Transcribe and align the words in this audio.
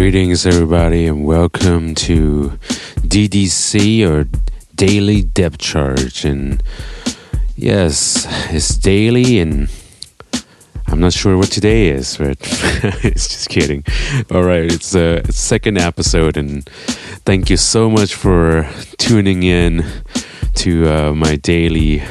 Greetings, 0.00 0.46
everybody, 0.46 1.06
and 1.06 1.26
welcome 1.26 1.94
to 1.94 2.58
DDC 3.02 4.08
or 4.08 4.26
Daily 4.74 5.20
Depth 5.20 5.58
Charge. 5.58 6.24
And 6.24 6.62
yes, 7.54 8.26
it's 8.48 8.78
daily, 8.78 9.40
and 9.40 9.70
I'm 10.86 11.00
not 11.00 11.12
sure 11.12 11.36
what 11.36 11.48
today 11.52 11.90
is, 11.90 12.16
but 12.16 12.38
it's 13.04 13.28
just 13.28 13.50
kidding. 13.50 13.84
All 14.30 14.42
right, 14.42 14.72
it's 14.72 14.94
a 14.94 15.30
second 15.30 15.76
episode, 15.76 16.38
and 16.38 16.66
thank 17.26 17.50
you 17.50 17.58
so 17.58 17.90
much 17.90 18.14
for 18.14 18.66
tuning 18.96 19.42
in 19.42 19.84
to 20.54 20.88
uh, 20.88 21.12
my 21.12 21.36
daily 21.36 22.02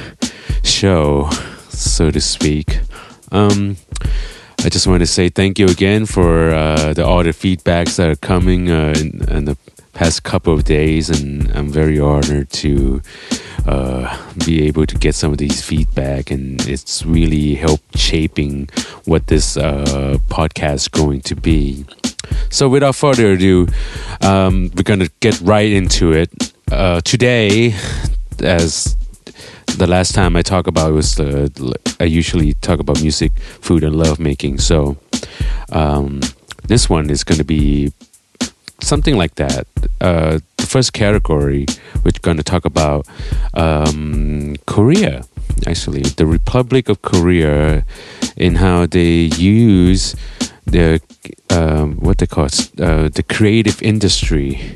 show, 0.64 1.28
so 1.70 2.12
to 2.12 2.22
speak. 2.22 2.82
Um, 3.32 3.78
I 4.62 4.68
just 4.68 4.88
want 4.88 5.00
to 5.00 5.08
say 5.08 5.30
thank 5.30 5.58
you 5.58 5.68
again 5.68 6.06
for 6.06 6.50
uh, 6.50 6.92
the 6.94 7.06
all 7.06 7.24
the 7.24 7.30
feedbacks 7.30 7.96
that 7.96 8.10
are 8.10 8.16
coming 8.18 8.70
uh, 8.70 8.94
in, 8.98 9.24
in, 9.30 9.46
the 9.46 9.58
past 9.94 10.24
couple 10.24 10.54
of 10.54 10.66
days, 10.66 11.10
and 11.10 11.50
I'm 11.56 11.70
very 11.72 11.98
honored 11.98 12.50
to 12.50 13.02
uh, 13.66 14.18
be 14.46 14.68
able 14.68 14.86
to 14.86 14.98
get 14.98 15.16
some 15.16 15.32
of 15.32 15.38
these 15.38 15.62
feedback, 15.62 16.30
and 16.30 16.60
it's 16.68 17.06
really 17.06 17.56
helped 17.56 17.98
shaping 17.98 18.70
what 19.06 19.28
this 19.28 19.56
uh, 19.56 20.18
podcast 20.28 20.76
is 20.76 20.88
going 20.90 21.22
to 21.22 21.36
be. 21.38 21.86
So, 22.50 22.68
without 22.68 22.96
further 22.96 23.32
ado, 23.32 23.68
um, 24.22 24.72
we're 24.76 24.84
gonna 24.84 25.10
get 25.22 25.40
right 25.40 25.72
into 25.72 26.12
it. 26.12 26.54
Uh, 26.70 27.00
today, 27.02 27.74
as 28.40 28.99
the 29.78 29.88
last 29.88 30.14
time 30.16 30.36
I 30.36 30.42
talk 30.42 30.68
about 30.68 30.94
was 30.94 31.16
the 31.16 31.52
I 32.00 32.06
usually 32.06 32.54
talk 32.56 32.80
about 32.80 33.02
music, 33.02 33.32
food, 33.62 33.84
and 33.84 33.96
love 33.96 34.20
making. 34.20 34.60
So 34.60 34.98
um, 35.72 36.22
this 36.68 36.90
one 36.90 37.10
is 37.10 37.24
going 37.24 37.38
to 37.38 37.46
be 37.46 37.92
something 38.82 39.18
like 39.18 39.36
that. 39.36 39.68
Uh, 40.02 40.40
the 40.58 40.66
first 40.66 40.94
category 40.94 41.66
we're 42.04 42.12
going 42.22 42.38
to 42.38 42.44
talk 42.44 42.66
about 42.66 43.08
um, 43.54 44.56
Korea. 44.66 45.26
Actually, 45.68 46.02
the 46.02 46.26
Republic 46.26 46.88
of 46.90 47.02
Korea, 47.02 47.84
in 48.38 48.56
how 48.56 48.86
they 48.86 49.30
use 49.36 50.16
the 50.66 51.02
um, 51.50 51.96
what 51.98 52.20
they 52.20 52.28
call 52.28 52.46
it, 52.46 52.72
uh, 52.80 53.10
the 53.10 53.24
creative 53.24 53.82
industry 53.82 54.74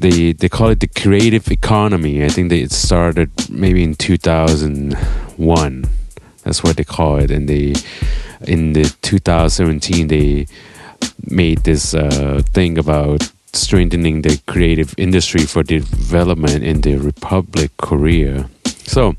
they 0.00 0.32
they 0.32 0.48
call 0.48 0.70
it 0.70 0.80
the 0.80 0.88
creative 0.88 1.50
economy. 1.50 2.24
I 2.24 2.28
think 2.28 2.50
they 2.50 2.66
started 2.66 3.30
maybe 3.50 3.82
in 3.82 3.94
2001. 3.94 5.84
That's 6.42 6.62
what 6.62 6.76
they 6.76 6.84
call 6.84 7.18
it. 7.18 7.30
And 7.30 7.48
they 7.48 7.74
in 8.46 8.72
the 8.72 8.84
2017 9.02 10.08
they 10.08 10.46
made 11.26 11.58
this 11.64 11.94
uh, 11.94 12.42
thing 12.52 12.78
about 12.78 13.30
strengthening 13.52 14.22
the 14.22 14.40
creative 14.46 14.94
industry 14.98 15.44
for 15.44 15.62
development 15.62 16.64
in 16.64 16.80
the 16.80 16.96
Republic 16.96 17.70
Korea. 17.76 18.48
So 18.66 19.14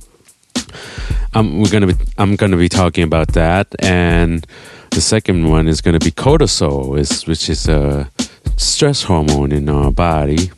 um, 1.33 1.61
we're 1.61 1.71
gonna 1.71 1.87
be, 1.87 1.95
I'm 2.17 2.35
gonna 2.35 2.57
be 2.57 2.69
talking 2.69 3.03
about 3.03 3.29
that, 3.29 3.67
and 3.79 4.45
the 4.91 5.01
second 5.01 5.49
one 5.49 5.67
is 5.67 5.81
gonna 5.81 5.99
be 5.99 6.11
cortisol, 6.11 6.97
is 6.99 7.25
which 7.27 7.49
is 7.49 7.67
a 7.67 8.09
stress 8.57 9.03
hormone 9.03 9.51
in 9.51 9.67
our 9.67 9.91
body 9.91 10.51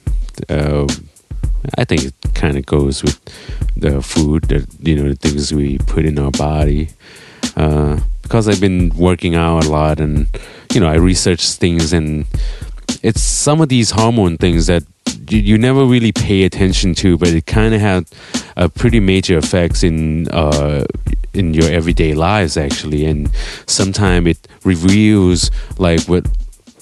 uh, 0.50 0.88
I 1.78 1.84
think 1.86 2.06
it 2.06 2.14
kind 2.34 2.58
of 2.58 2.66
goes 2.66 3.04
with 3.04 3.20
the 3.76 4.02
food 4.02 4.44
that 4.46 4.68
you 4.82 4.96
know 4.96 5.10
the 5.10 5.16
things 5.16 5.54
we 5.54 5.78
put 5.80 6.06
in 6.06 6.20
our 6.20 6.32
body. 6.32 6.90
Uh, 7.56 8.00
because 8.22 8.50
I've 8.50 8.60
been 8.60 8.90
working 8.90 9.36
out 9.36 9.66
a 9.66 9.70
lot, 9.70 10.00
and 10.00 10.28
you 10.74 10.80
know 10.80 10.88
I 10.88 10.96
research 10.96 11.48
things, 11.54 11.94
and 11.94 12.26
it's 13.02 13.22
some 13.22 13.62
of 13.62 13.70
these 13.70 13.92
hormone 13.92 14.38
things 14.38 14.68
that 14.68 14.84
you, 15.30 15.40
you 15.40 15.58
never 15.58 15.86
really 15.86 16.12
pay 16.12 16.44
attention 16.44 16.94
to, 16.96 17.18
but 17.18 17.30
it 17.30 17.46
kind 17.46 17.74
of 17.74 17.82
had 17.82 18.06
a 18.56 18.68
pretty 18.68 19.00
major 19.00 19.38
effects 19.38 19.84
in 19.84 20.28
uh, 20.30 20.86
in 21.34 21.54
your 21.54 21.70
everyday 21.70 22.14
lives 22.14 22.58
actually, 22.58 23.06
and 23.06 23.30
sometimes 23.66 24.28
it 24.28 24.48
reveals 24.64 25.52
like 25.78 26.02
what 26.02 26.26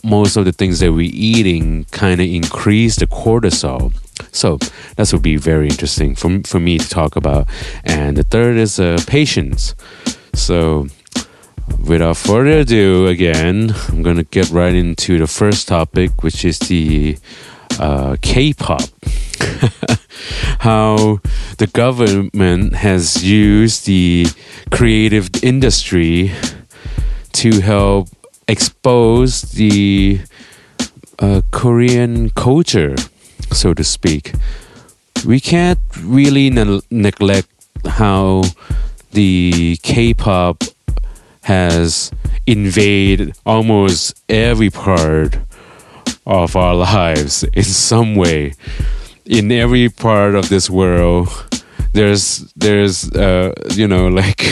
most 0.05 0.38
of 0.38 0.45
the 0.45 0.51
things 0.51 0.79
that 0.79 0.93
we're 0.93 1.11
eating 1.11 1.85
kind 1.85 2.21
of 2.21 2.27
increase 2.27 2.95
the 2.97 3.07
cortisol. 3.07 3.93
So 4.31 4.57
that 4.95 5.11
would 5.11 5.21
be 5.21 5.38
very 5.38 5.67
interesting 5.67 6.16
for, 6.16 6.41
for 6.45 6.59
me 6.59 6.77
to 6.77 6.88
talk 6.88 7.16
about. 7.16 7.47
And 7.83 8.16
the 8.16 8.23
third 8.23 8.57
is 8.57 8.79
uh, 8.79 8.97
patience. 9.07 9.75
So 10.33 10.88
without 11.88 12.17
further 12.17 12.59
ado, 12.59 13.07
again, 13.07 13.73
I'm 13.89 14.03
going 14.03 14.17
to 14.17 14.23
get 14.23 14.49
right 14.49 14.73
into 14.73 15.17
the 15.17 15.27
first 15.27 15.67
topic, 15.67 16.23
which 16.23 16.45
is 16.45 16.59
the 16.59 17.17
uh, 17.79 18.17
K 18.22 18.53
pop. 18.53 18.81
How 20.59 21.19
the 21.57 21.67
government 21.67 22.75
has 22.75 23.23
used 23.23 23.85
the 23.85 24.27
creative 24.72 25.29
industry 25.43 26.31
to 27.33 27.59
help 27.61 28.09
expose 28.47 29.41
the 29.53 30.19
uh, 31.19 31.41
Korean 31.51 32.29
culture, 32.31 32.95
so 33.51 33.73
to 33.73 33.83
speak. 33.83 34.33
We 35.25 35.39
can't 35.39 35.79
really 36.00 36.50
ne- 36.50 36.81
neglect 36.91 37.50
how 37.85 38.44
the 39.11 39.78
K-pop 39.81 40.63
has 41.44 42.11
invaded 42.45 43.35
almost 43.45 44.22
every 44.29 44.69
part 44.69 45.38
of 46.25 46.55
our 46.55 46.75
lives 46.75 47.44
in 47.53 47.63
some 47.63 48.16
way. 48.16 48.53
In 49.25 49.51
every 49.51 49.89
part 49.89 50.35
of 50.35 50.50
this 50.50 50.69
world, 50.69 51.29
there's 51.95 52.51
there's 52.56 53.09
uh, 53.11 53.53
you 53.72 53.88
know 53.88 54.07
like 54.09 54.41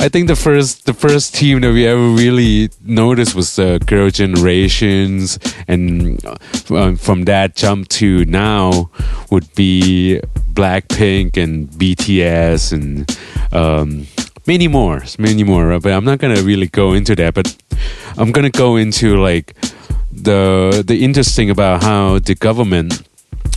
I 0.00 0.08
think 0.08 0.28
the 0.28 0.36
first 0.36 0.86
the 0.86 0.94
first 0.94 1.34
team 1.34 1.60
that 1.60 1.72
we 1.72 1.86
ever 1.86 2.08
really 2.10 2.70
noticed 2.84 3.34
was 3.34 3.56
the 3.56 3.82
Girl 3.84 4.08
Generations, 4.10 5.38
and 5.66 6.24
um, 6.70 6.96
from 6.96 7.24
that 7.24 7.56
jump 7.56 7.88
to 8.00 8.24
now 8.24 8.90
would 9.30 9.52
be 9.54 10.20
Blackpink 10.52 11.36
and 11.36 11.68
BTS 11.68 12.72
and 12.72 13.18
um, 13.52 14.06
many 14.46 14.68
more, 14.68 15.02
many 15.18 15.42
more. 15.42 15.78
But 15.80 15.92
I'm 15.92 16.04
not 16.04 16.18
gonna 16.18 16.42
really 16.42 16.68
go 16.68 16.92
into 16.92 17.16
that. 17.16 17.34
But 17.34 17.56
I'm 18.16 18.30
gonna 18.30 18.50
go 18.50 18.76
into 18.76 19.16
like 19.16 19.56
the 20.12 20.84
the 20.86 21.04
interesting 21.04 21.50
about 21.50 21.82
how 21.82 22.20
the 22.20 22.36
government 22.36 23.02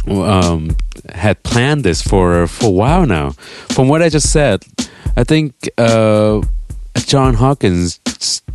um, 0.07 0.75
had 1.15 1.43
planned 1.43 1.83
this 1.83 2.01
for 2.01 2.47
for 2.47 2.67
a 2.67 2.71
while 2.71 3.05
now. 3.05 3.31
From 3.69 3.87
what 3.87 4.01
I 4.01 4.09
just 4.09 4.31
said, 4.31 4.65
I 5.15 5.23
think 5.23 5.69
uh, 5.77 6.41
John 6.97 7.35
Howkins 7.35 7.99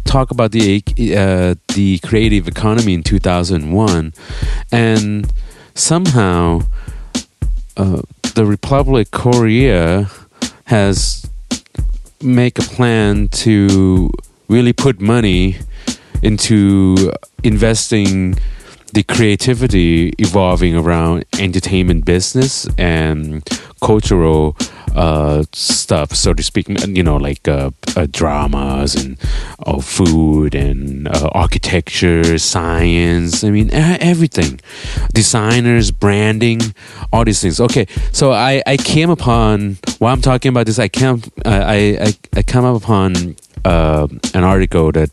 talked 0.05 0.31
about 0.31 0.53
the 0.53 0.83
uh, 1.17 1.55
the 1.75 1.99
creative 2.01 2.49
economy 2.49 2.95
in 2.95 3.03
2001, 3.03 4.13
and 4.73 5.33
somehow 5.75 6.63
uh, 7.77 8.03
the 8.35 8.45
Republic 8.45 9.11
Korea 9.11 10.11
has 10.67 11.29
make 12.23 12.59
a 12.59 12.63
plan 12.63 13.29
to 13.29 14.11
really 14.49 14.73
put 14.73 15.01
money 15.01 15.57
into 16.23 17.13
investing 17.43 18.37
the 18.95 19.03
creativity 19.03 20.13
evolving 20.19 20.77
around 20.77 21.25
entertainment 21.41 22.05
business 22.05 22.69
and 22.79 23.43
cultural 23.83 24.57
uh, 24.95 25.43
stuff, 25.53 26.15
so 26.15 26.33
to 26.33 26.43
speak. 26.43 26.69
You 26.69 27.03
know, 27.03 27.17
like 27.17 27.49
uh, 27.49 27.73
uh, 27.97 28.07
dramas 28.11 28.95
and 28.95 29.19
uh, 29.67 29.81
food 29.81 30.55
and 30.55 31.09
uh, 31.09 31.29
architecture, 31.33 32.39
science. 32.39 33.43
I 33.43 33.51
mean, 33.51 33.71
everything. 33.73 34.61
Designers, 35.13 35.91
branding, 35.91 36.61
all 37.13 37.25
these 37.25 37.43
things. 37.43 37.61
Okay, 37.61 37.87
so 38.13 38.33
I, 38.33 38.63
I 38.67 38.77
came 38.77 39.11
upon 39.11 39.79
while 39.99 40.13
I'm 40.13 40.23
talking 40.23 40.51
about 40.51 40.67
this. 40.67 40.79
I 40.79 40.89
came 40.89 41.21
I 41.45 41.99
I 41.99 42.15
I 42.37 42.43
come 42.43 42.65
upon 42.65 43.35
uh, 43.65 44.07
an 44.35 44.45
article 44.45 44.93
that 44.93 45.11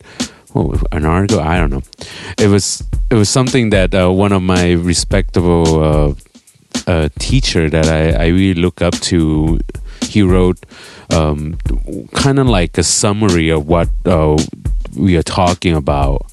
an 0.92 1.06
article. 1.06 1.40
I 1.40 1.58
don't 1.58 1.70
know. 1.70 1.84
It 2.38 2.48
was 2.48 2.84
it 3.10 3.16
was 3.16 3.30
something 3.30 3.70
that 3.72 3.94
uh, 3.94 4.12
one 4.12 4.32
of 4.32 4.42
my 4.42 4.74
respectable 4.74 5.84
uh, 5.84 6.14
uh, 6.88 7.10
teacher 7.20 7.70
that 7.70 7.88
I, 7.88 8.26
I 8.26 8.28
really 8.28 8.62
look 8.62 8.82
up 8.82 8.94
to. 9.12 9.60
He 10.02 10.22
wrote 10.24 10.66
um, 11.10 11.58
kind 12.14 12.40
of 12.40 12.48
like 12.48 12.78
a 12.78 12.84
summary 12.84 13.50
of 13.50 13.68
what 13.68 13.90
uh, 14.06 14.38
we 14.98 15.16
are 15.16 15.24
talking 15.24 15.76
about. 15.76 16.26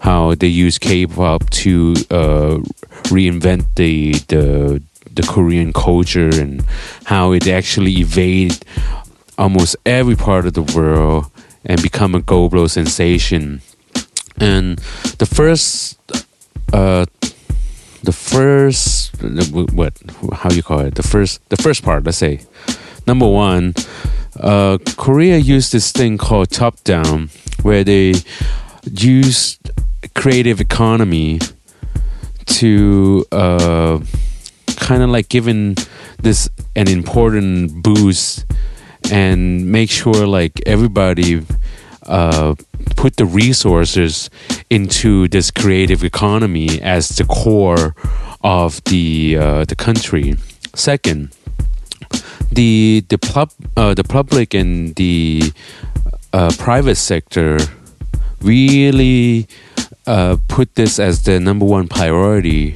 How 0.00 0.34
they 0.34 0.48
use 0.48 0.78
K-pop 0.78 1.48
to 1.50 1.94
uh, 2.10 2.58
reinvent 3.08 3.66
the 3.76 4.12
the 4.28 4.82
the 5.14 5.22
Korean 5.22 5.72
culture 5.72 6.28
and 6.28 6.64
how 7.04 7.32
it 7.32 7.46
actually 7.46 7.98
evaded 7.98 8.64
almost 9.38 9.76
every 9.86 10.16
part 10.16 10.46
of 10.46 10.54
the 10.54 10.62
world 10.62 11.30
and 11.64 11.82
become 11.82 12.14
a 12.14 12.20
global 12.20 12.68
sensation. 12.68 13.62
and 14.38 14.78
the 15.18 15.26
first 15.26 15.98
uh 16.72 17.04
the 18.02 18.12
first 18.12 19.12
what 19.72 19.92
how 20.32 20.50
you 20.50 20.62
call 20.62 20.80
it 20.80 20.94
the 20.94 21.02
first 21.02 21.40
the 21.50 21.56
first 21.56 21.84
part 21.84 22.02
let's 22.04 22.18
say 22.18 22.40
number 23.06 23.28
one 23.28 23.74
uh 24.40 24.78
korea 24.96 25.36
used 25.36 25.70
this 25.72 25.92
thing 25.92 26.16
called 26.18 26.50
top 26.50 26.82
down 26.82 27.28
where 27.62 27.84
they 27.84 28.14
used 28.90 29.70
creative 30.14 30.60
economy 30.60 31.38
to 32.46 33.24
uh 33.32 34.00
kind 34.76 35.02
of 35.02 35.10
like 35.10 35.28
giving 35.28 35.76
this 36.22 36.48
an 36.74 36.88
important 36.88 37.82
boost 37.82 38.44
and 39.10 39.70
make 39.70 39.90
sure 39.90 40.26
like 40.26 40.60
everybody 40.66 41.44
uh, 42.06 42.54
put 42.96 43.16
the 43.16 43.24
resources 43.24 44.30
into 44.70 45.28
this 45.28 45.50
creative 45.50 46.04
economy 46.04 46.80
as 46.82 47.10
the 47.10 47.24
core 47.24 47.94
of 48.42 48.82
the 48.84 49.36
uh, 49.38 49.64
the 49.64 49.76
country. 49.76 50.36
Second, 50.74 51.30
the 52.50 53.04
the 53.08 53.18
pub, 53.18 53.50
uh, 53.76 53.94
the 53.94 54.04
public 54.04 54.54
and 54.54 54.94
the 54.96 55.52
uh, 56.32 56.50
private 56.58 56.96
sector 56.96 57.58
really 58.40 59.46
uh, 60.06 60.36
put 60.48 60.74
this 60.74 60.98
as 60.98 61.22
the 61.22 61.38
number 61.38 61.64
one 61.64 61.88
priority. 61.88 62.74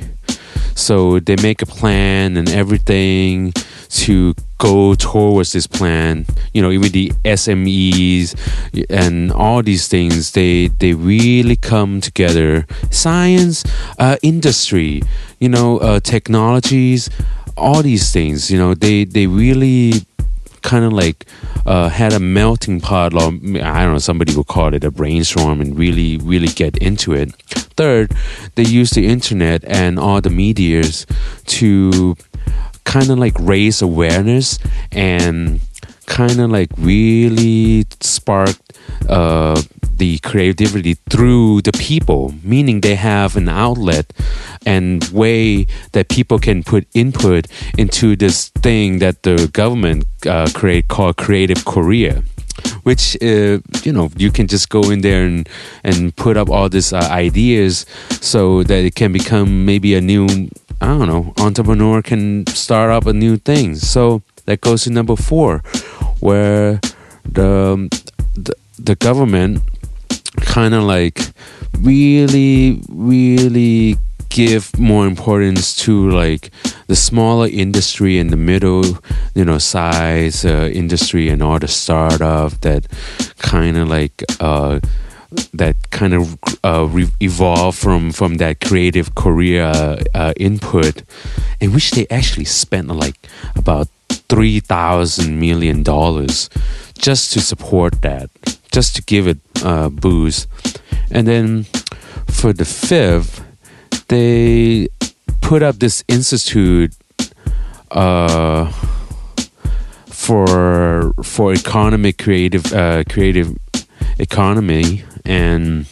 So 0.75 1.19
they 1.19 1.37
make 1.37 1.62
a 1.62 1.67
plan 1.67 2.37
and 2.37 2.49
everything 2.50 3.55
to 3.88 4.34
go 4.58 4.94
towards 4.94 5.52
this 5.52 5.66
plan. 5.66 6.26
You 6.52 6.62
know, 6.62 6.70
even 6.70 6.92
the 6.92 7.10
SMEs 7.24 8.34
and 8.90 9.32
all 9.32 9.62
these 9.62 9.88
things, 9.88 10.32
they 10.32 10.68
they 10.68 10.94
really 10.94 11.56
come 11.56 12.00
together. 12.00 12.66
Science, 12.90 13.64
uh, 13.98 14.16
industry, 14.22 15.02
you 15.38 15.48
know, 15.48 15.78
uh, 15.78 16.00
technologies, 16.00 17.10
all 17.56 17.82
these 17.82 18.12
things. 18.12 18.50
You 18.50 18.58
know, 18.58 18.74
they 18.74 19.04
they 19.04 19.26
really 19.26 20.06
kind 20.66 20.84
of 20.84 20.92
like 20.92 21.24
uh, 21.64 21.88
had 21.88 22.12
a 22.12 22.20
melting 22.20 22.80
pot, 22.80 23.14
or 23.14 23.28
I 23.28 23.84
don't 23.84 23.92
know, 23.92 23.98
somebody 23.98 24.34
would 24.34 24.48
call 24.48 24.74
it 24.74 24.84
a 24.84 24.90
brainstorm, 24.90 25.60
and 25.60 25.78
really, 25.78 26.18
really 26.18 26.48
get 26.48 26.76
into 26.78 27.12
it. 27.12 27.32
Third, 27.76 28.12
they 28.56 28.64
use 28.64 28.90
the 28.90 29.06
internet 29.06 29.64
and 29.64 29.98
all 29.98 30.20
the 30.20 30.30
medias 30.30 31.06
to 31.46 32.16
kind 32.86 33.10
of 33.10 33.18
like 33.18 33.34
raise 33.40 33.82
awareness 33.82 34.58
and 34.92 35.60
kind 36.06 36.40
of 36.40 36.50
like 36.50 36.70
really 36.78 37.84
spark 38.00 38.56
uh, 39.08 39.60
the 39.96 40.18
creativity 40.18 40.94
through 41.10 41.62
the 41.62 41.72
people, 41.72 42.34
meaning 42.42 42.80
they 42.80 42.94
have 42.94 43.36
an 43.36 43.48
outlet 43.48 44.12
and 44.64 45.04
way 45.08 45.66
that 45.92 46.08
people 46.08 46.38
can 46.38 46.62
put 46.62 46.86
input 46.94 47.46
into 47.76 48.16
this 48.16 48.48
thing 48.62 48.98
that 49.00 49.22
the 49.22 49.50
government 49.52 50.06
uh, 50.26 50.48
create 50.54 50.88
called 50.88 51.16
Creative 51.16 51.64
Korea. 51.64 52.22
Which 52.84 53.16
uh, 53.20 53.60
you 53.84 53.92
know 53.92 54.10
you 54.16 54.30
can 54.30 54.46
just 54.46 54.70
go 54.70 54.80
in 54.90 55.02
there 55.02 55.26
and 55.26 55.46
and 55.84 56.16
put 56.16 56.38
up 56.38 56.48
all 56.48 56.70
these 56.70 56.92
uh, 56.92 57.06
ideas 57.10 57.84
so 58.20 58.62
that 58.62 58.82
it 58.82 58.94
can 58.94 59.12
become 59.12 59.66
maybe 59.66 59.94
a 59.94 60.00
new 60.00 60.48
I 60.81 60.87
don't 60.87 61.08
know 61.08 61.32
entrepreneur 61.38 62.02
can 62.02 62.46
start 62.49 62.90
up 62.90 63.06
a 63.06 63.12
new 63.12 63.37
thing. 63.37 63.76
So 63.76 64.23
that 64.44 64.61
goes 64.61 64.84
to 64.84 64.90
number 64.90 65.17
four, 65.17 65.58
where 66.20 66.81
the 67.25 67.88
the, 68.34 68.55
the 68.78 68.94
government 68.94 69.62
kind 70.37 70.75
of 70.75 70.82
like 70.84 71.20
really 71.81 72.81
really 72.88 73.96
give 74.28 74.78
more 74.78 75.06
importance 75.06 75.75
to 75.76 76.11
like 76.11 76.50
the 76.88 76.96
smaller 76.96 77.46
industry 77.46 78.19
and 78.19 78.31
the 78.31 78.37
middle 78.37 78.84
you 79.34 79.44
know 79.44 79.56
size 79.56 80.44
uh, 80.44 80.69
industry 80.73 81.28
and 81.31 81.43
all 81.43 81.58
the 81.58 81.69
startup 81.69 82.52
that 82.61 82.87
kind 83.38 83.78
of 83.78 83.88
like 83.88 84.23
uh, 84.40 84.78
that 85.54 85.90
kind 85.90 86.14
of 86.14 86.38
uh, 86.64 86.86
re- 86.90 87.10
evolved 87.20 87.78
from 87.78 88.12
from 88.12 88.36
that 88.36 88.60
creative 88.60 89.14
Korea 89.14 89.98
uh, 90.14 90.32
input, 90.36 91.02
in 91.60 91.72
which 91.72 91.90
they 91.92 92.06
actually 92.10 92.44
spent 92.46 92.88
like 92.88 93.16
about 93.56 93.88
three 94.28 94.60
thousand 94.60 95.38
million 95.40 95.82
dollars 95.82 96.50
just 96.98 97.32
to 97.32 97.40
support 97.40 98.02
that, 98.02 98.30
just 98.72 98.96
to 98.96 99.02
give 99.02 99.26
it 99.26 99.38
a 99.62 99.90
boost, 99.90 100.48
and 101.10 101.26
then 101.26 101.64
for 102.28 102.52
the 102.52 102.64
fifth, 102.64 103.42
they 104.08 104.88
put 105.40 105.62
up 105.62 105.78
this 105.78 106.02
institute 106.08 106.92
uh, 107.90 108.70
for 110.06 111.12
for 111.22 111.52
economic 111.52 112.18
creative 112.18 112.72
uh, 112.72 113.04
creative 113.04 113.56
economy 114.19 115.04
and 115.25 115.87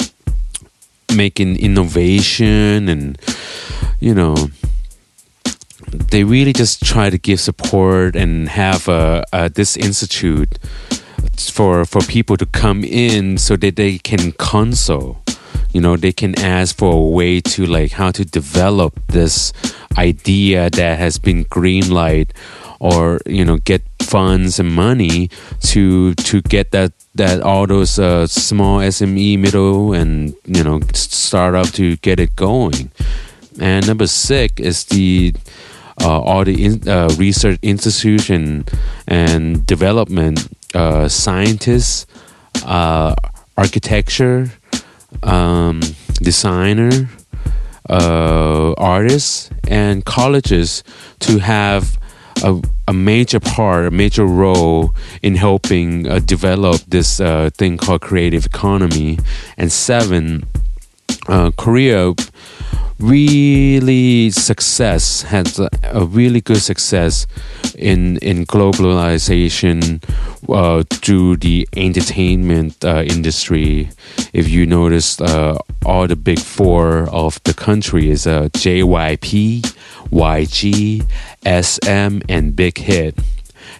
making 1.14 1.56
innovation 1.56 2.88
and 2.88 3.18
you 4.00 4.14
know 4.14 4.34
they 6.10 6.24
really 6.24 6.52
just 6.52 6.84
try 6.84 7.10
to 7.10 7.18
give 7.18 7.40
support 7.40 8.16
and 8.16 8.48
have 8.48 8.88
a, 8.88 9.24
a, 9.32 9.48
this 9.48 9.76
institute 9.76 10.58
for 11.38 11.84
for 11.84 12.00
people 12.02 12.36
to 12.36 12.46
come 12.46 12.84
in 12.84 13.38
so 13.38 13.56
that 13.56 13.76
they 13.76 13.98
can 13.98 14.32
console. 14.32 15.22
You 15.72 15.80
know 15.80 15.96
they 15.96 16.12
can 16.12 16.38
ask 16.38 16.76
for 16.76 16.92
a 16.92 17.00
way 17.00 17.40
to 17.40 17.66
like 17.66 17.92
how 17.92 18.10
to 18.12 18.24
develop 18.24 19.00
this 19.08 19.52
idea 19.98 20.70
that 20.70 20.98
has 20.98 21.18
been 21.18 21.44
greenlight 21.46 22.30
or 22.80 23.20
you 23.26 23.44
know 23.44 23.58
get 23.58 23.82
funds 24.02 24.58
and 24.60 24.72
money 24.72 25.30
to 25.60 26.14
to 26.14 26.40
get 26.42 26.70
that 26.72 26.92
that 27.14 27.40
all 27.40 27.66
those 27.66 27.98
uh, 27.98 28.26
small 28.26 28.80
SME 28.80 29.38
middle 29.38 29.92
and 29.92 30.34
you 30.44 30.64
know 30.64 30.80
startup 30.92 31.68
to 31.74 31.96
get 31.96 32.20
it 32.20 32.34
going. 32.36 32.90
And 33.60 33.86
number 33.86 34.06
six 34.06 34.60
is 34.60 34.84
the 34.86 35.34
uh, 36.00 36.20
all 36.20 36.44
the 36.44 36.64
in, 36.64 36.88
uh, 36.88 37.08
research 37.16 37.58
institution 37.62 38.64
and 39.06 39.64
development 39.66 40.48
uh, 40.74 41.08
scientists 41.08 42.06
uh, 42.64 43.14
architecture 43.56 44.50
um, 45.22 45.80
designer, 46.20 47.08
uh, 47.88 48.72
artists, 48.72 49.50
and 49.68 50.04
colleges 50.04 50.82
to 51.20 51.38
have 51.38 51.98
a, 52.42 52.60
a, 52.88 52.92
major 52.92 53.40
part, 53.40 53.86
a 53.86 53.90
major 53.90 54.26
role 54.26 54.94
in 55.22 55.36
helping 55.36 56.08
uh, 56.08 56.18
develop 56.18 56.80
this 56.88 57.20
uh, 57.20 57.50
thing 57.54 57.76
called 57.76 58.00
creative 58.00 58.46
economy. 58.46 59.18
And 59.56 59.70
seven, 59.70 60.44
uh, 61.28 61.50
Korea 61.56 62.14
really 62.98 64.30
success 64.30 65.22
has 65.22 65.58
a, 65.58 66.04
really 66.06 66.40
good 66.40 66.62
success 66.62 67.26
in 67.76 68.18
in 68.18 68.46
globalization 68.46 70.02
uh, 70.48 70.84
through 70.90 71.36
the 71.38 71.68
entertainment 71.76 72.84
uh, 72.84 73.02
industry. 73.02 73.90
If 74.32 74.48
you 74.48 74.66
notice, 74.66 75.20
uh, 75.20 75.58
all 75.84 76.06
the 76.06 76.16
big 76.16 76.38
four 76.38 77.08
of 77.10 77.42
the 77.44 77.54
country 77.54 78.10
is 78.10 78.26
uh, 78.26 78.48
JYP, 78.52 79.62
YG, 80.10 81.04
SM, 81.44 82.20
and 82.28 82.56
Big 82.56 82.78
Hit 82.78 83.18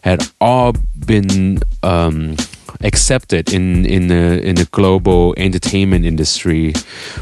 had 0.02 0.28
all 0.40 0.73
been. 1.06 1.61
Um, 1.83 2.37
accepted 2.80 3.52
in 3.52 3.86
in 3.86 4.08
the 4.08 4.40
in 4.42 4.56
the 4.56 4.66
global 4.70 5.34
entertainment 5.36 6.04
industry, 6.04 6.72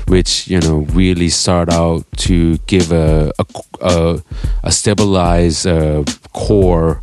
which 0.09 0.49
you 0.49 0.61
know 0.61 0.87
really 0.92 1.28
start 1.28 1.73
out 1.73 2.04
to 2.16 2.59
give 2.66 2.92
a 2.92 3.32
a, 3.38 3.44
a, 3.80 4.23
a 4.64 4.73
stabilized 4.73 5.66
uh, 5.66 6.04
core 6.32 7.02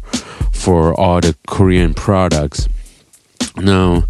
for 0.52 0.94
all 1.00 1.22
the 1.22 1.36
Korean 1.48 1.94
products. 1.94 2.68
Now, 3.56 4.04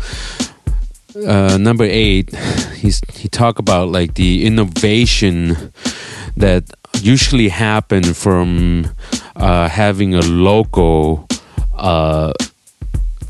uh, 1.27 1.57
number 1.57 1.85
eight, 1.85 2.35
he's 2.75 3.01
he 3.13 3.27
talked 3.27 3.59
about 3.59 3.89
like 3.89 4.15
the 4.15 4.45
innovation 4.45 5.71
that 6.37 6.63
usually 7.01 7.49
happen 7.49 8.13
from 8.13 8.89
uh, 9.35 9.69
having 9.69 10.15
a 10.15 10.21
local 10.21 11.27
uh, 11.75 12.33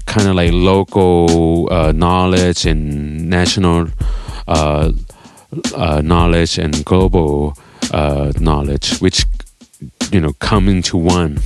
kind 0.09 0.27
of 0.27 0.35
like 0.35 0.51
local 0.51 1.71
uh, 1.71 1.91
knowledge 1.91 2.65
and 2.65 3.29
national 3.29 3.87
uh, 4.47 4.91
uh, 5.75 6.01
knowledge 6.01 6.57
and 6.57 6.83
global 6.83 7.53
uh, 7.93 8.31
knowledge, 8.39 8.97
which 8.97 9.25
you 10.11 10.19
know 10.19 10.33
come 10.39 10.67
into 10.67 10.97
one. 10.97 11.39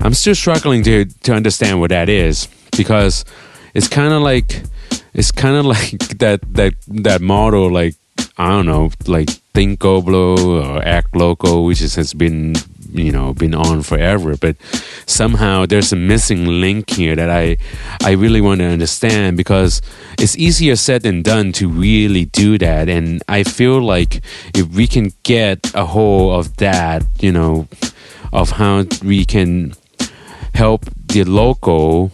I'm 0.00 0.14
still 0.14 0.34
struggling 0.34 0.82
to 0.84 1.04
to 1.04 1.34
understand 1.34 1.78
what 1.78 1.90
that 1.90 2.08
is 2.08 2.48
because 2.76 3.24
it's 3.74 3.88
kind 3.88 4.12
of 4.12 4.22
like 4.22 4.62
it's 5.12 5.30
kind 5.30 5.56
of 5.56 5.66
like 5.76 5.98
that 6.18 6.40
that 6.54 6.74
that 6.88 7.20
model 7.20 7.70
like 7.70 7.94
I 8.38 8.48
don't 8.48 8.66
know 8.66 8.90
like 9.06 9.28
think 9.52 9.78
global 9.78 10.14
or 10.14 10.82
act 10.82 11.14
local 11.14 11.66
which 11.66 11.80
has 11.80 12.14
been 12.14 12.54
you 12.92 13.12
know 13.12 13.32
been 13.34 13.54
on 13.54 13.82
forever 13.82 14.36
but 14.36 14.56
somehow 15.06 15.66
there's 15.66 15.92
a 15.92 15.96
missing 15.96 16.46
link 16.46 16.90
here 16.90 17.16
that 17.16 17.30
i 17.30 17.56
i 18.02 18.12
really 18.12 18.40
want 18.40 18.60
to 18.60 18.66
understand 18.66 19.36
because 19.36 19.82
it's 20.18 20.36
easier 20.36 20.76
said 20.76 21.02
than 21.02 21.22
done 21.22 21.52
to 21.52 21.68
really 21.68 22.24
do 22.26 22.58
that 22.58 22.88
and 22.88 23.22
i 23.28 23.42
feel 23.42 23.80
like 23.80 24.20
if 24.54 24.66
we 24.74 24.86
can 24.86 25.12
get 25.22 25.74
a 25.74 25.84
hold 25.84 26.38
of 26.38 26.56
that 26.56 27.04
you 27.20 27.32
know 27.32 27.68
of 28.32 28.50
how 28.50 28.84
we 29.02 29.24
can 29.24 29.72
help 30.54 30.84
the 31.08 31.24
local 31.24 32.10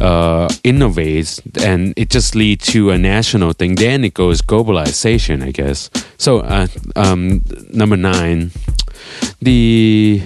uh, 0.00 0.48
innovates 0.64 1.40
and 1.64 1.94
it 1.96 2.10
just 2.10 2.34
leads 2.34 2.66
to 2.66 2.90
a 2.90 2.98
national 2.98 3.52
thing. 3.52 3.74
Then 3.74 4.04
it 4.04 4.14
goes 4.14 4.42
globalization, 4.42 5.42
I 5.42 5.50
guess. 5.50 5.90
So, 6.16 6.40
uh, 6.40 6.66
um, 6.96 7.42
number 7.72 7.96
nine, 7.96 8.52
the 9.40 10.22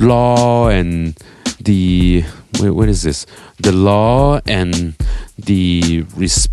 law 0.00 0.68
and 0.68 1.16
the 1.60 2.24
what 2.60 2.88
is 2.88 3.02
this? 3.02 3.26
The 3.58 3.72
law 3.72 4.40
and 4.46 4.94
the 5.38 6.04
res- 6.16 6.48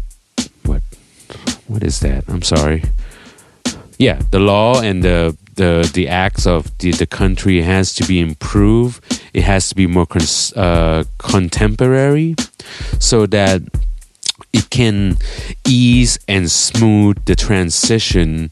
what? 0.64 0.82
What 1.68 1.84
is 1.84 2.00
that? 2.02 2.24
I'm 2.28 2.42
sorry. 2.42 2.84
Yeah, 3.98 4.22
the 4.32 4.40
law 4.40 4.82
and 4.82 5.04
the 5.04 5.38
the 5.56 5.90
the 5.94 6.08
acts 6.08 6.48
of 6.48 6.76
the, 6.80 6.92
the 6.92 7.06
country 7.06 7.62
has 7.62 7.94
to 7.96 8.06
be 8.06 8.20
improved. 8.20 9.22
It 9.34 9.44
has 9.44 9.70
to 9.70 9.76
be 9.76 9.88
more 9.88 10.06
cons- 10.06 10.54
uh, 10.54 11.04
contemporary, 11.18 12.36
so 13.00 13.26
that 13.28 13.62
it 14.54 14.70
can 14.70 15.18
ease 15.68 16.20
and 16.28 16.50
smooth 16.50 17.24
the 17.26 17.36
transition 17.36 18.50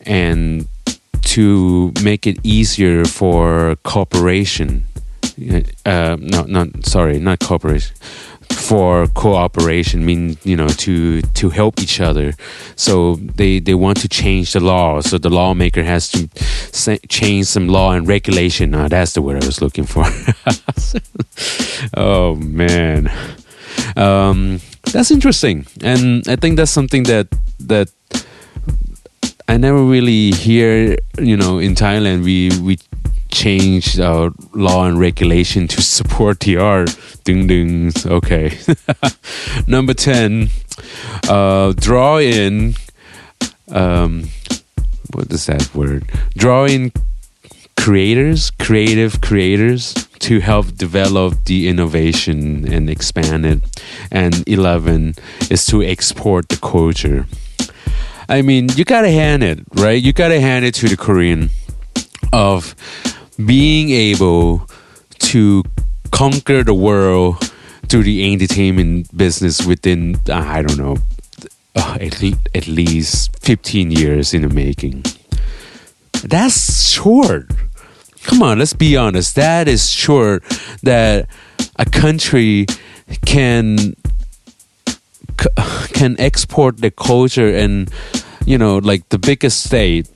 and 0.00 0.68
to 1.26 1.92
make 2.02 2.26
it 2.26 2.38
easier 2.42 3.04
for 3.04 3.76
cooperation. 3.82 4.86
Uh, 5.84 6.16
no, 6.18 6.44
not 6.44 6.86
sorry, 6.86 7.18
not 7.18 7.40
cooperation. 7.40 7.94
For 8.48 9.06
cooperation, 9.08 10.06
mean 10.06 10.38
you 10.44 10.56
know 10.56 10.68
to 10.68 11.20
to 11.22 11.50
help 11.50 11.80
each 11.80 12.00
other. 12.00 12.32
So 12.76 13.16
they 13.16 13.58
they 13.58 13.74
want 13.74 14.00
to 14.00 14.08
change 14.08 14.52
the 14.52 14.60
law. 14.60 15.00
So 15.00 15.18
the 15.18 15.28
lawmaker 15.28 15.82
has 15.82 16.10
to 16.12 16.28
change 17.08 17.46
some 17.46 17.68
law 17.68 17.92
and 17.92 18.08
regulation. 18.08 18.70
Now 18.70 18.88
that's 18.88 19.12
the 19.12 19.20
word 19.20 19.42
I 19.42 19.46
was 19.46 19.60
looking 19.60 19.84
for. 19.84 20.04
oh 21.96 22.36
man, 22.36 23.10
um, 23.96 24.60
that's 24.92 25.10
interesting, 25.10 25.66
and 25.82 26.26
I 26.28 26.36
think 26.36 26.56
that's 26.56 26.72
something 26.72 27.02
that 27.04 27.26
that 27.58 27.90
I 29.48 29.56
never 29.58 29.82
really 29.82 30.32
hear, 30.32 30.96
you 31.18 31.36
know, 31.36 31.58
in 31.58 31.74
Thailand 31.74 32.24
we 32.24 32.50
we 32.60 32.78
changed 33.30 34.00
our 34.00 34.32
law 34.54 34.86
and 34.86 34.98
regulation 34.98 35.68
to 35.68 35.82
support 35.82 36.40
the 36.40 36.56
art. 36.56 36.96
Ding 37.24 37.46
ding. 37.46 37.92
Okay. 38.04 38.58
Number 39.66 39.94
ten, 39.94 40.48
uh, 41.28 41.72
draw 41.76 42.18
in. 42.18 42.74
Um, 43.70 44.30
what 45.12 45.30
is 45.32 45.46
that 45.46 45.72
word? 45.74 46.10
Draw 46.36 46.66
in 46.66 46.92
creators, 47.76 48.50
creative 48.50 49.20
creators 49.20 49.94
to 50.18 50.40
help 50.40 50.74
develop 50.74 51.44
the 51.44 51.68
innovation 51.68 52.66
and 52.72 52.90
expand 52.90 53.46
it. 53.46 53.60
And 54.10 54.42
eleven 54.48 55.14
is 55.50 55.66
to 55.66 55.82
export 55.82 56.48
the 56.48 56.56
culture. 56.56 57.26
I 58.28 58.42
mean, 58.42 58.68
you 58.74 58.84
gotta 58.84 59.10
hand 59.10 59.42
it, 59.42 59.60
right? 59.74 60.00
You 60.02 60.12
gotta 60.12 60.40
hand 60.40 60.64
it 60.64 60.74
to 60.76 60.88
the 60.88 60.96
Korean 60.96 61.50
of 62.32 62.74
being 63.44 63.90
able 63.90 64.68
to 65.30 65.62
conquer 66.10 66.64
the 66.64 66.74
world 66.74 67.38
through 67.88 68.02
the 68.02 68.32
entertainment 68.32 69.16
business 69.16 69.64
within, 69.64 70.16
uh, 70.28 70.34
I 70.34 70.62
don't 70.62 70.78
know, 70.78 70.96
uh, 71.76 71.98
at, 72.00 72.20
le- 72.22 72.38
at 72.54 72.66
least 72.66 73.38
15 73.44 73.90
years 73.92 74.34
in 74.34 74.42
the 74.42 74.48
making. 74.48 75.04
That's 76.24 76.88
short. 76.90 77.50
Come 78.24 78.42
on, 78.42 78.58
let's 78.58 78.72
be 78.72 78.96
honest. 78.96 79.36
That 79.36 79.68
is 79.68 79.88
short 79.88 80.42
that 80.82 81.28
a 81.76 81.84
country 81.84 82.66
can 83.24 83.94
can 85.92 86.18
export 86.18 86.78
the 86.78 86.90
culture 86.90 87.54
and 87.54 87.90
you 88.44 88.58
know 88.58 88.78
like 88.78 89.08
the 89.08 89.18
biggest 89.18 89.64
state 89.64 90.08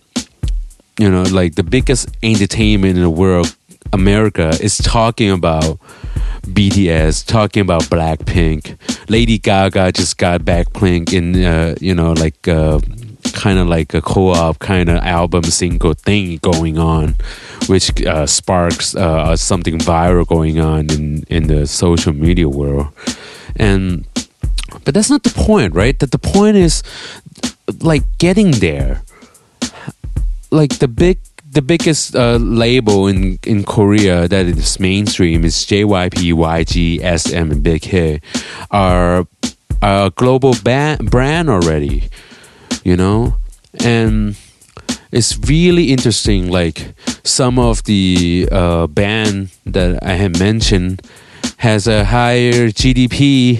you 0.98 1.10
know 1.10 1.22
like 1.22 1.54
the 1.54 1.62
biggest 1.62 2.08
entertainment 2.22 2.96
in 2.96 3.02
the 3.02 3.10
world 3.10 3.56
america 3.92 4.50
is 4.60 4.78
talking 4.78 5.30
about 5.30 5.78
bts 6.46 7.24
talking 7.26 7.60
about 7.60 7.82
blackpink. 7.84 8.76
Lady 9.08 9.38
gaga 9.38 9.92
just 9.92 10.16
got 10.16 10.40
blackpink 10.42 11.12
in 11.12 11.44
uh, 11.44 11.74
you 11.80 11.94
know 11.94 12.12
like 12.12 12.48
uh, 12.48 12.80
kind 13.32 13.58
of 13.58 13.66
like 13.66 13.92
a 13.94 14.00
co-op 14.00 14.58
kind 14.58 14.88
of 14.88 14.96
album 14.98 15.42
single 15.44 15.94
thing 15.94 16.38
going 16.38 16.78
on 16.78 17.14
which 17.66 18.04
uh, 18.04 18.26
sparks 18.26 18.96
uh, 18.96 19.36
something 19.36 19.78
viral 19.78 20.26
going 20.26 20.58
on 20.58 20.90
in 20.90 21.22
in 21.28 21.46
the 21.46 21.66
social 21.66 22.12
media 22.12 22.48
world. 22.48 22.88
And 23.56 24.04
but 24.84 24.94
that's 24.94 25.10
not 25.10 25.22
the 25.22 25.30
point, 25.30 25.74
right? 25.74 25.98
That 25.98 26.10
the 26.10 26.18
point 26.18 26.56
is 26.56 26.82
like 27.80 28.02
getting 28.18 28.52
there. 28.52 29.02
Like 30.50 30.78
the 30.78 30.88
big 30.88 31.18
the 31.50 31.62
biggest 31.62 32.14
uh, 32.14 32.36
label 32.36 33.08
in, 33.08 33.38
in 33.44 33.64
Korea 33.64 34.28
that 34.28 34.46
is 34.46 34.78
mainstream 34.78 35.44
is 35.44 35.56
JYP, 35.56 36.32
YG, 36.32 37.18
SM, 37.18 37.50
and 37.50 37.62
Big 37.62 37.84
Hit 37.84 38.22
are, 38.70 39.26
a 39.82 40.12
global 40.14 40.54
band, 40.62 41.10
brand 41.10 41.48
already, 41.50 42.08
you 42.84 42.96
know? 42.96 43.36
And 43.82 44.36
it's 45.10 45.36
really 45.38 45.90
interesting, 45.90 46.50
like 46.50 46.94
some 47.24 47.58
of 47.58 47.82
the 47.84 48.48
uh, 48.52 48.86
band 48.86 49.50
that 49.66 50.04
I 50.04 50.12
have 50.12 50.38
mentioned 50.38 51.02
has 51.56 51.88
a 51.88 52.04
higher 52.04 52.68
GDP 52.68 53.58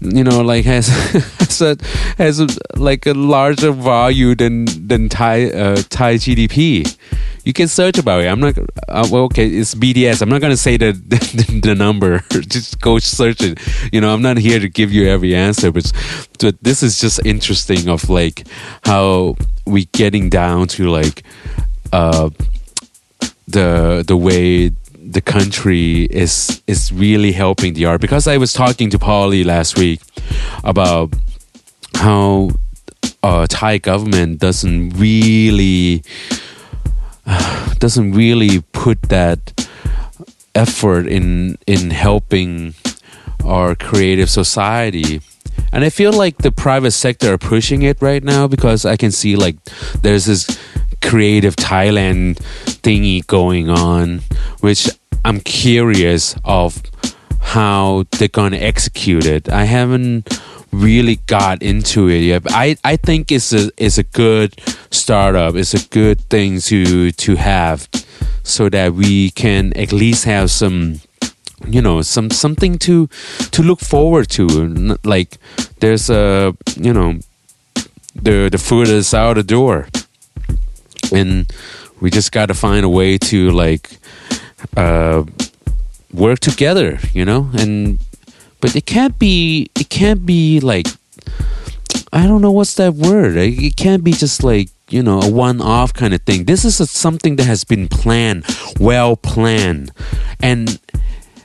you 0.00 0.24
know 0.24 0.40
like 0.40 0.64
has 0.64 0.88
has 1.38 1.60
a, 1.60 1.76
has 2.16 2.40
a, 2.40 2.48
like 2.76 3.06
a 3.06 3.12
larger 3.12 3.72
value 3.72 4.34
than 4.34 4.66
than 4.86 5.08
Thai 5.08 5.50
uh, 5.50 5.82
Thai 5.88 6.14
GDP. 6.16 6.96
You 7.44 7.52
can 7.54 7.68
search 7.68 7.98
about 7.98 8.22
it. 8.22 8.28
I'm 8.28 8.40
not 8.40 8.58
uh, 8.58 9.08
well. 9.10 9.24
Okay, 9.24 9.46
it's 9.46 9.74
BTS. 9.74 10.22
I'm 10.22 10.28
not 10.28 10.40
gonna 10.40 10.56
say 10.56 10.76
the 10.76 10.92
the, 10.92 11.60
the 11.62 11.74
number. 11.74 12.22
just 12.30 12.80
go 12.80 12.98
search 12.98 13.42
it. 13.42 13.58
You 13.92 14.00
know, 14.00 14.12
I'm 14.12 14.22
not 14.22 14.38
here 14.38 14.58
to 14.58 14.68
give 14.68 14.92
you 14.92 15.08
every 15.08 15.34
answer, 15.34 15.70
but 15.70 15.90
but 16.38 16.56
this 16.62 16.82
is 16.82 17.00
just 17.00 17.20
interesting 17.24 17.88
of 17.88 18.08
like 18.08 18.46
how 18.84 19.36
we 19.66 19.84
getting 19.86 20.30
down 20.30 20.68
to 20.68 20.88
like 20.88 21.22
uh 21.92 22.30
the 23.48 24.04
the 24.06 24.16
way 24.16 24.70
the 25.10 25.20
country 25.20 26.04
is 26.04 26.62
is 26.66 26.92
really 26.92 27.32
helping 27.32 27.74
the 27.74 27.84
art. 27.86 28.00
Because 28.00 28.26
I 28.28 28.36
was 28.36 28.52
talking 28.52 28.90
to 28.90 28.98
Polly 28.98 29.44
last 29.44 29.78
week 29.78 30.00
about 30.62 31.12
how 31.94 32.50
uh, 33.22 33.46
Thai 33.48 33.78
government 33.78 34.38
doesn't 34.38 34.90
really 34.90 36.02
uh, 37.26 37.74
doesn't 37.78 38.12
really 38.12 38.60
put 38.72 39.02
that 39.02 39.68
effort 40.54 41.06
in 41.06 41.58
in 41.66 41.90
helping 41.90 42.74
our 43.44 43.74
creative 43.74 44.30
society. 44.30 45.20
And 45.72 45.84
I 45.84 45.90
feel 45.90 46.12
like 46.12 46.38
the 46.38 46.52
private 46.52 46.92
sector 46.92 47.34
are 47.34 47.38
pushing 47.38 47.82
it 47.82 48.00
right 48.00 48.22
now 48.22 48.48
because 48.48 48.84
I 48.84 48.96
can 48.96 49.10
see 49.10 49.36
like 49.36 49.56
there's 50.02 50.24
this 50.24 50.46
creative 51.02 51.56
Thailand 51.56 52.38
thingy 52.82 53.26
going 53.26 53.68
on, 53.68 54.20
which 54.60 54.88
I'm 55.24 55.40
curious 55.40 56.34
of 56.44 56.82
how 57.40 58.04
they're 58.12 58.28
gonna 58.28 58.58
execute 58.58 59.26
it. 59.26 59.48
I 59.48 59.64
haven't 59.64 60.40
really 60.72 61.16
got 61.26 61.62
into 61.62 62.08
it 62.08 62.20
yet. 62.20 62.44
But 62.44 62.52
I, 62.52 62.76
I 62.84 62.96
think 62.96 63.32
it's 63.32 63.52
a 63.52 63.70
it's 63.76 63.98
a 63.98 64.04
good 64.04 64.60
startup. 64.90 65.54
It's 65.54 65.74
a 65.74 65.86
good 65.88 66.20
thing 66.30 66.60
to 66.62 67.10
to 67.12 67.36
have 67.36 67.88
so 68.42 68.68
that 68.68 68.94
we 68.94 69.30
can 69.30 69.72
at 69.76 69.92
least 69.92 70.24
have 70.24 70.50
some 70.50 71.00
you 71.66 71.82
know 71.82 72.02
some 72.02 72.30
something 72.30 72.78
to 72.78 73.08
to 73.50 73.62
look 73.62 73.80
forward 73.80 74.28
to 74.30 74.96
like 75.04 75.38
there's 75.80 76.08
a 76.08 76.54
you 76.76 76.92
know 76.92 77.18
the 78.14 78.48
the 78.50 78.58
food 78.58 78.88
is 78.88 79.12
out 79.12 79.34
the 79.34 79.42
door 79.42 79.86
and 81.12 81.52
we 82.00 82.10
just 82.10 82.32
got 82.32 82.46
to 82.46 82.54
find 82.54 82.84
a 82.84 82.88
way 82.88 83.18
to 83.18 83.50
like 83.50 83.90
uh, 84.76 85.24
work 86.12 86.40
together, 86.40 86.98
you 87.12 87.24
know, 87.24 87.50
and 87.54 87.98
but 88.60 88.76
it 88.76 88.86
can't 88.86 89.18
be 89.18 89.70
it 89.74 89.88
can't 89.88 90.26
be 90.26 90.60
like 90.60 90.86
I 92.12 92.26
don't 92.26 92.42
know 92.42 92.50
what's 92.50 92.74
that 92.74 92.94
word. 92.94 93.36
It 93.36 93.76
can't 93.76 94.02
be 94.04 94.12
just 94.12 94.42
like 94.42 94.68
you 94.88 95.02
know 95.02 95.20
a 95.20 95.30
one-off 95.30 95.94
kind 95.94 96.14
of 96.14 96.22
thing. 96.22 96.44
This 96.44 96.64
is 96.64 96.80
a, 96.80 96.86
something 96.86 97.36
that 97.36 97.44
has 97.46 97.64
been 97.64 97.88
planned, 97.88 98.44
well 98.78 99.16
planned, 99.16 99.92
and 100.40 100.80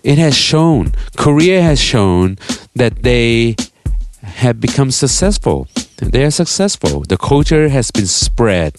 it 0.03 0.17
has 0.17 0.35
shown. 0.35 0.93
Korea 1.17 1.61
has 1.61 1.79
shown 1.79 2.37
that 2.75 3.03
they 3.03 3.55
have 4.21 4.59
become 4.59 4.91
successful. 4.91 5.67
They 5.97 6.25
are 6.25 6.31
successful. 6.31 7.01
The 7.01 7.17
culture 7.17 7.69
has 7.69 7.91
been 7.91 8.07
spread. 8.07 8.75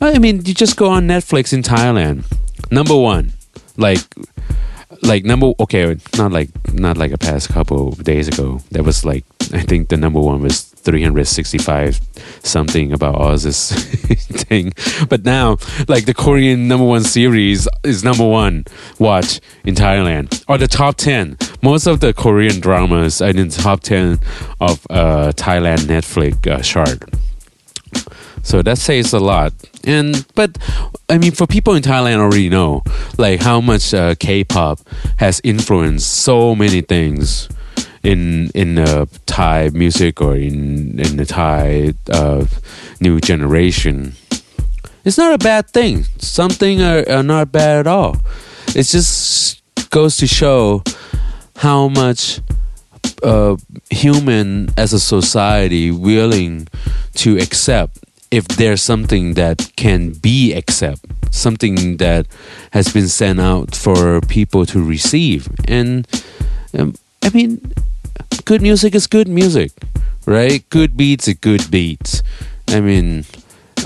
I 0.00 0.18
mean, 0.18 0.44
you 0.44 0.54
just 0.54 0.76
go 0.76 0.88
on 0.88 1.06
Netflix 1.06 1.52
in 1.52 1.62
Thailand. 1.62 2.24
Number 2.70 2.96
one, 2.96 3.32
like 3.76 4.00
like 5.02 5.24
number 5.24 5.52
okay 5.60 5.96
not 6.16 6.32
like 6.32 6.50
not 6.74 6.96
like 6.96 7.12
a 7.12 7.18
past 7.18 7.48
couple 7.48 7.92
days 7.92 8.28
ago. 8.28 8.60
That 8.70 8.84
was 8.84 9.04
like 9.04 9.24
i 9.52 9.60
think 9.62 9.88
the 9.88 9.96
number 9.96 10.20
one 10.20 10.42
was 10.42 10.62
365 10.62 12.00
something 12.42 12.92
about 12.92 13.16
Oz's 13.16 13.72
thing. 14.48 14.72
But 15.08 15.24
now 15.24 15.58
like 15.88 16.06
the 16.06 16.14
korean 16.14 16.68
number 16.68 16.86
one 16.86 17.04
series 17.04 17.68
is 17.82 18.04
number 18.04 18.26
one 18.26 18.64
watch 18.98 19.40
in 19.64 19.74
thailand. 19.74 20.44
Or 20.48 20.58
the 20.58 20.68
top 20.68 20.96
10 20.96 21.36
most 21.62 21.86
of 21.86 22.00
the 22.00 22.12
korean 22.12 22.60
dramas 22.60 23.20
are 23.20 23.30
in 23.30 23.48
the 23.48 23.62
top 23.62 23.80
10 23.80 24.18
of 24.60 24.86
uh, 24.90 25.32
thailand 25.32 25.80
netflix 25.86 26.46
uh, 26.46 26.60
chart 26.62 27.02
so 28.42 28.62
that 28.62 28.78
says 28.78 29.12
a 29.12 29.20
lot. 29.20 29.52
And 29.84 30.26
but 30.34 30.58
I 31.08 31.18
mean, 31.18 31.32
for 31.32 31.46
people 31.46 31.74
in 31.74 31.82
Thailand 31.82 32.18
already 32.18 32.48
know 32.48 32.82
like 33.18 33.40
how 33.40 33.60
much 33.60 33.94
uh, 33.94 34.14
K-pop 34.16 34.80
has 35.18 35.40
influenced 35.44 36.10
so 36.10 36.54
many 36.54 36.80
things 36.80 37.48
in 38.02 38.50
in 38.54 38.78
uh, 38.78 39.06
Thai 39.26 39.70
music 39.70 40.20
or 40.20 40.36
in 40.36 40.98
in 41.00 41.16
the 41.16 41.26
Thai 41.26 41.94
uh, 42.10 42.46
new 43.00 43.20
generation. 43.20 44.14
It's 45.04 45.16
not 45.16 45.32
a 45.32 45.38
bad 45.38 45.70
thing. 45.70 46.04
Something 46.18 46.82
are, 46.82 47.08
are 47.08 47.22
not 47.22 47.52
bad 47.52 47.80
at 47.80 47.86
all. 47.86 48.16
It 48.68 48.84
just 48.84 49.62
goes 49.90 50.18
to 50.18 50.26
show 50.26 50.82
how 51.56 51.88
much 51.88 52.40
uh, 53.22 53.56
human 53.90 54.68
as 54.76 54.92
a 54.92 55.00
society 55.00 55.90
willing 55.90 56.68
to 57.14 57.38
accept 57.38 57.98
if 58.30 58.46
there's 58.48 58.82
something 58.82 59.34
that 59.34 59.72
can 59.76 60.12
be 60.12 60.52
accept 60.52 61.04
something 61.30 61.96
that 61.98 62.26
has 62.72 62.92
been 62.92 63.08
sent 63.08 63.40
out 63.40 63.74
for 63.74 64.20
people 64.22 64.66
to 64.66 64.82
receive. 64.82 65.48
And 65.68 66.06
um, 66.76 66.94
i 67.22 67.28
mean 67.30 67.60
good 68.44 68.62
music 68.62 68.94
is 68.94 69.06
good 69.06 69.28
music 69.28 69.72
right? 70.26 70.68
Good 70.70 70.96
beats 70.96 71.28
are 71.28 71.34
good 71.34 71.70
beats. 71.70 72.22
I 72.68 72.80
mean 72.80 73.24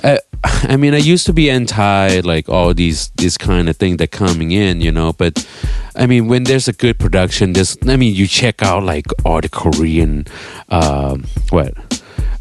I, 0.02 0.18
I 0.44 0.76
mean, 0.76 0.92
I 0.92 0.98
used 0.98 1.24
to 1.26 1.32
be 1.32 1.50
anti 1.50 2.20
like 2.20 2.48
all 2.48 2.74
these 2.74 3.08
this 3.16 3.38
kind 3.38 3.68
of 3.68 3.76
thing 3.76 3.96
that 3.98 4.10
coming 4.10 4.50
in, 4.50 4.80
you 4.80 4.92
know. 4.92 5.12
But 5.12 5.46
I 5.96 6.06
mean, 6.06 6.28
when 6.28 6.44
there's 6.44 6.68
a 6.68 6.72
good 6.72 6.98
production, 6.98 7.54
this 7.54 7.78
I 7.86 7.96
mean, 7.96 8.14
you 8.14 8.26
check 8.26 8.62
out 8.62 8.82
like 8.82 9.06
all 9.24 9.40
the 9.40 9.48
Korean, 9.48 10.26
um, 10.68 11.24
what 11.50 11.72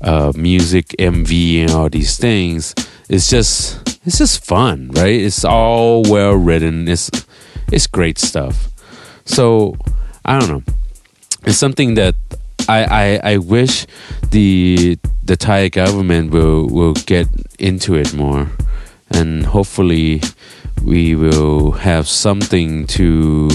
uh, 0.04 0.32
music, 0.36 0.96
MV, 1.00 1.62
and 1.64 1.72
all 1.72 1.90
these 1.90 2.18
things. 2.18 2.76
It's 3.10 3.30
just 3.30 4.00
it's 4.06 4.18
just 4.18 4.46
fun, 4.46 4.92
right? 4.94 5.16
It's 5.16 5.46
all 5.46 6.04
well 6.04 6.34
written. 6.34 6.88
It's 6.88 7.10
it's 7.72 7.88
great 7.88 8.18
stuff. 8.18 8.70
So 9.26 9.78
I 10.26 10.40
don't 10.40 10.50
know. 10.50 10.64
It's 11.46 11.58
something 11.58 11.96
that 11.96 12.16
I, 12.68 13.20
I, 13.24 13.34
I 13.34 13.38
wish 13.38 13.86
the 14.32 14.98
the 15.24 15.36
Thai 15.36 15.70
government 15.70 16.32
will 16.32 16.68
will 16.68 16.94
get 16.94 17.28
into 17.60 17.96
it 17.96 18.14
more, 18.14 18.50
and 19.10 19.46
hopefully 19.46 20.22
we 20.84 21.16
will 21.16 21.72
have 21.72 22.08
something 22.08 22.88
to 22.88 23.50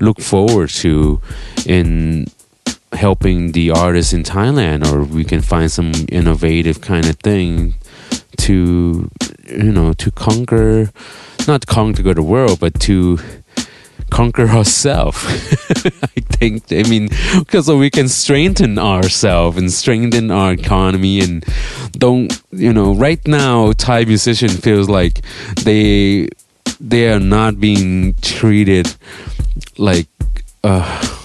look 0.00 0.20
forward 0.20 0.70
to 0.70 1.20
in 1.66 2.26
helping 2.92 3.52
the 3.52 3.70
artists 3.70 4.12
in 4.12 4.22
Thailand, 4.22 4.86
or 4.90 5.04
we 5.04 5.24
can 5.24 5.40
find 5.40 5.70
some 5.70 5.92
innovative 6.08 6.80
kind 6.80 7.06
of 7.06 7.16
thing 7.16 7.74
to, 8.38 9.10
you 9.48 9.72
know, 9.72 9.92
to 9.94 10.10
conquer, 10.10 10.90
not 11.46 11.66
conquer 11.66 12.14
the 12.14 12.22
world, 12.22 12.60
but 12.60 12.78
to 12.80 13.18
conquer 14.10 14.48
ourselves. 14.48 15.24
I 16.16 16.20
think, 16.20 16.70
I 16.70 16.82
mean, 16.88 17.08
because 17.38 17.68
we 17.68 17.90
can 17.90 18.08
strengthen 18.08 18.78
ourselves 18.78 19.56
and 19.56 19.72
strengthen 19.72 20.30
our 20.30 20.52
economy 20.52 21.20
and 21.20 21.44
don't, 21.92 22.30
you 22.50 22.72
know, 22.72 22.94
right 22.94 23.26
now, 23.26 23.72
Thai 23.72 24.04
musician 24.04 24.50
feels 24.50 24.88
like 24.88 25.22
they, 25.62 26.28
they 26.78 27.08
are 27.10 27.20
not 27.20 27.58
being 27.58 28.14
treated 28.20 28.94
like, 29.78 30.08
uh, 30.62 31.18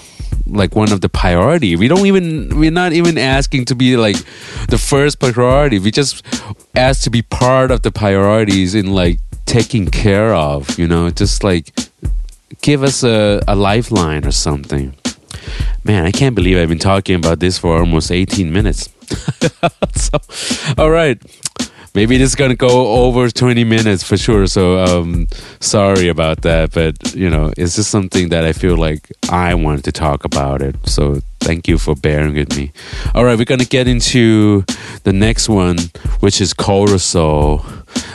like 0.50 0.76
one 0.76 0.92
of 0.92 1.02
the 1.02 1.10
priority. 1.10 1.76
We 1.76 1.88
don't 1.88 2.06
even 2.06 2.58
we're 2.60 2.72
not 2.72 2.94
even 2.94 3.18
asking 3.18 3.66
to 3.66 3.76
be 3.76 3.98
like 3.98 4.18
the 4.70 4.78
first 4.78 5.20
priority. 5.20 5.80
We 5.80 5.92
just 5.92 6.26
ask 6.76 7.04
to 7.04 7.10
be 7.10 7.22
part 7.22 7.72
of 7.72 7.82
the 7.82 7.92
priorities 7.92 8.76
in 8.76 8.94
like 8.94 9.20
taking 9.46 9.88
care 9.88 10.34
of, 10.34 10.78
you 10.78 10.88
know, 10.88 11.10
just 11.10 11.44
like 11.44 11.74
give 12.62 12.84
us 12.84 13.04
a, 13.04 13.42
a 13.48 13.56
lifeline 13.56 14.26
or 14.26 14.32
something. 14.32 14.96
Man, 15.84 16.06
I 16.06 16.12
can't 16.12 16.36
believe 16.36 16.58
I've 16.58 16.70
been 16.70 16.80
talking 16.80 17.16
about 17.16 17.40
this 17.40 17.58
for 17.58 17.78
almost 17.78 18.12
18 18.12 18.52
minutes. 18.52 18.90
so, 19.96 20.20
all 20.78 20.90
right 20.90 21.22
maybe 21.98 22.16
this 22.16 22.30
is 22.30 22.36
gonna 22.36 22.54
go 22.56 23.06
over 23.06 23.28
20 23.28 23.64
minutes 23.64 24.04
for 24.04 24.18
sure 24.18 24.46
so 24.46 24.78
um 24.78 25.28
sorry 25.60 26.10
about 26.10 26.44
that 26.44 26.72
but 26.72 27.16
you 27.16 27.28
know 27.28 27.52
it's 27.58 27.76
just 27.76 27.90
something 27.90 28.30
that 28.30 28.44
i 28.46 28.54
feel 28.54 28.78
like 28.78 29.12
i 29.32 29.56
wanted 29.56 29.84
to 29.84 29.92
talk 29.92 30.24
about 30.24 30.62
it 30.62 30.76
so 30.86 31.20
thank 31.40 31.68
you 31.68 31.80
for 31.80 31.96
bearing 31.96 32.36
with 32.36 32.56
me. 32.56 32.72
All 33.16 33.26
right 33.26 33.36
we're 33.36 33.46
gonna 33.46 33.66
get 33.66 33.88
into 33.88 34.64
the 35.06 35.14
next 35.14 35.50
one 35.50 35.78
which 36.20 36.40
is 36.40 36.54
cortisol 36.54 37.66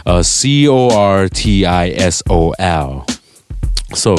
uh, 0.06 0.22
c-o-r-t-i-s-o-l 0.22 0.86
so 3.94 4.16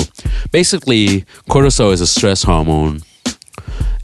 basically 0.51 1.25
cortisol 1.49 1.93
is 1.93 2.01
a 2.01 2.07
stress 2.07 2.43
hormone 2.43 3.01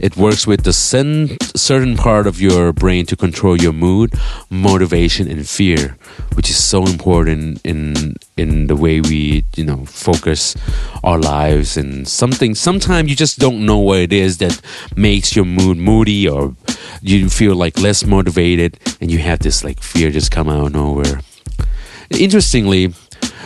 it 0.00 0.16
works 0.16 0.46
with 0.46 0.64
the 0.64 0.72
certain 0.72 1.96
part 1.96 2.26
of 2.26 2.40
your 2.40 2.72
brain 2.72 3.04
to 3.06 3.16
control 3.16 3.56
your 3.56 3.72
mood, 3.72 4.14
motivation, 4.48 5.30
and 5.30 5.46
fear, 5.46 5.96
which 6.34 6.48
is 6.48 6.56
so 6.56 6.86
important 6.86 7.60
in 7.64 8.16
in 8.36 8.66
the 8.66 8.76
way 8.76 9.00
we 9.00 9.44
you 9.56 9.64
know 9.64 9.84
focus 9.84 10.56
our 11.04 11.18
lives. 11.18 11.76
And 11.76 12.08
something 12.08 12.54
sometimes 12.54 13.10
you 13.10 13.16
just 13.16 13.38
don't 13.38 13.66
know 13.66 13.78
what 13.78 13.98
it 13.98 14.12
is 14.12 14.38
that 14.38 14.60
makes 14.96 15.36
your 15.36 15.44
mood 15.44 15.76
moody, 15.76 16.26
or 16.28 16.54
you 17.02 17.28
feel 17.28 17.54
like 17.54 17.78
less 17.78 18.04
motivated, 18.04 18.78
and 19.00 19.10
you 19.10 19.18
have 19.18 19.40
this 19.40 19.62
like 19.62 19.82
fear 19.82 20.10
just 20.10 20.30
come 20.30 20.48
out 20.48 20.66
of 20.66 20.72
nowhere. 20.72 21.20
Interestingly, 22.10 22.94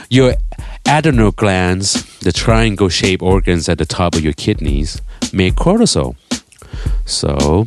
your 0.09 0.35
adrenal 0.87 1.33
glands, 1.33 2.05
the 2.21 2.33
triangle 2.33 2.89
shaped 2.89 3.23
organs 3.23 3.69
at 3.69 3.79
the 3.79 3.87
top 3.87 4.15
of 4.15 4.23
your 4.23 4.33
kidneys, 4.35 5.01
make 5.33 5.55
cortisol. 5.55 6.17
So, 7.05 7.67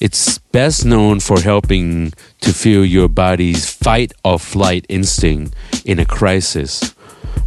it's 0.00 0.38
best 0.38 0.84
known 0.84 1.20
for 1.20 1.40
helping 1.40 2.12
to 2.40 2.52
feel 2.52 2.84
your 2.84 3.08
body's 3.08 3.72
fight 3.72 4.12
or 4.24 4.38
flight 4.38 4.84
instinct 4.88 5.54
in 5.84 5.98
a 5.98 6.04
crisis. 6.04 6.94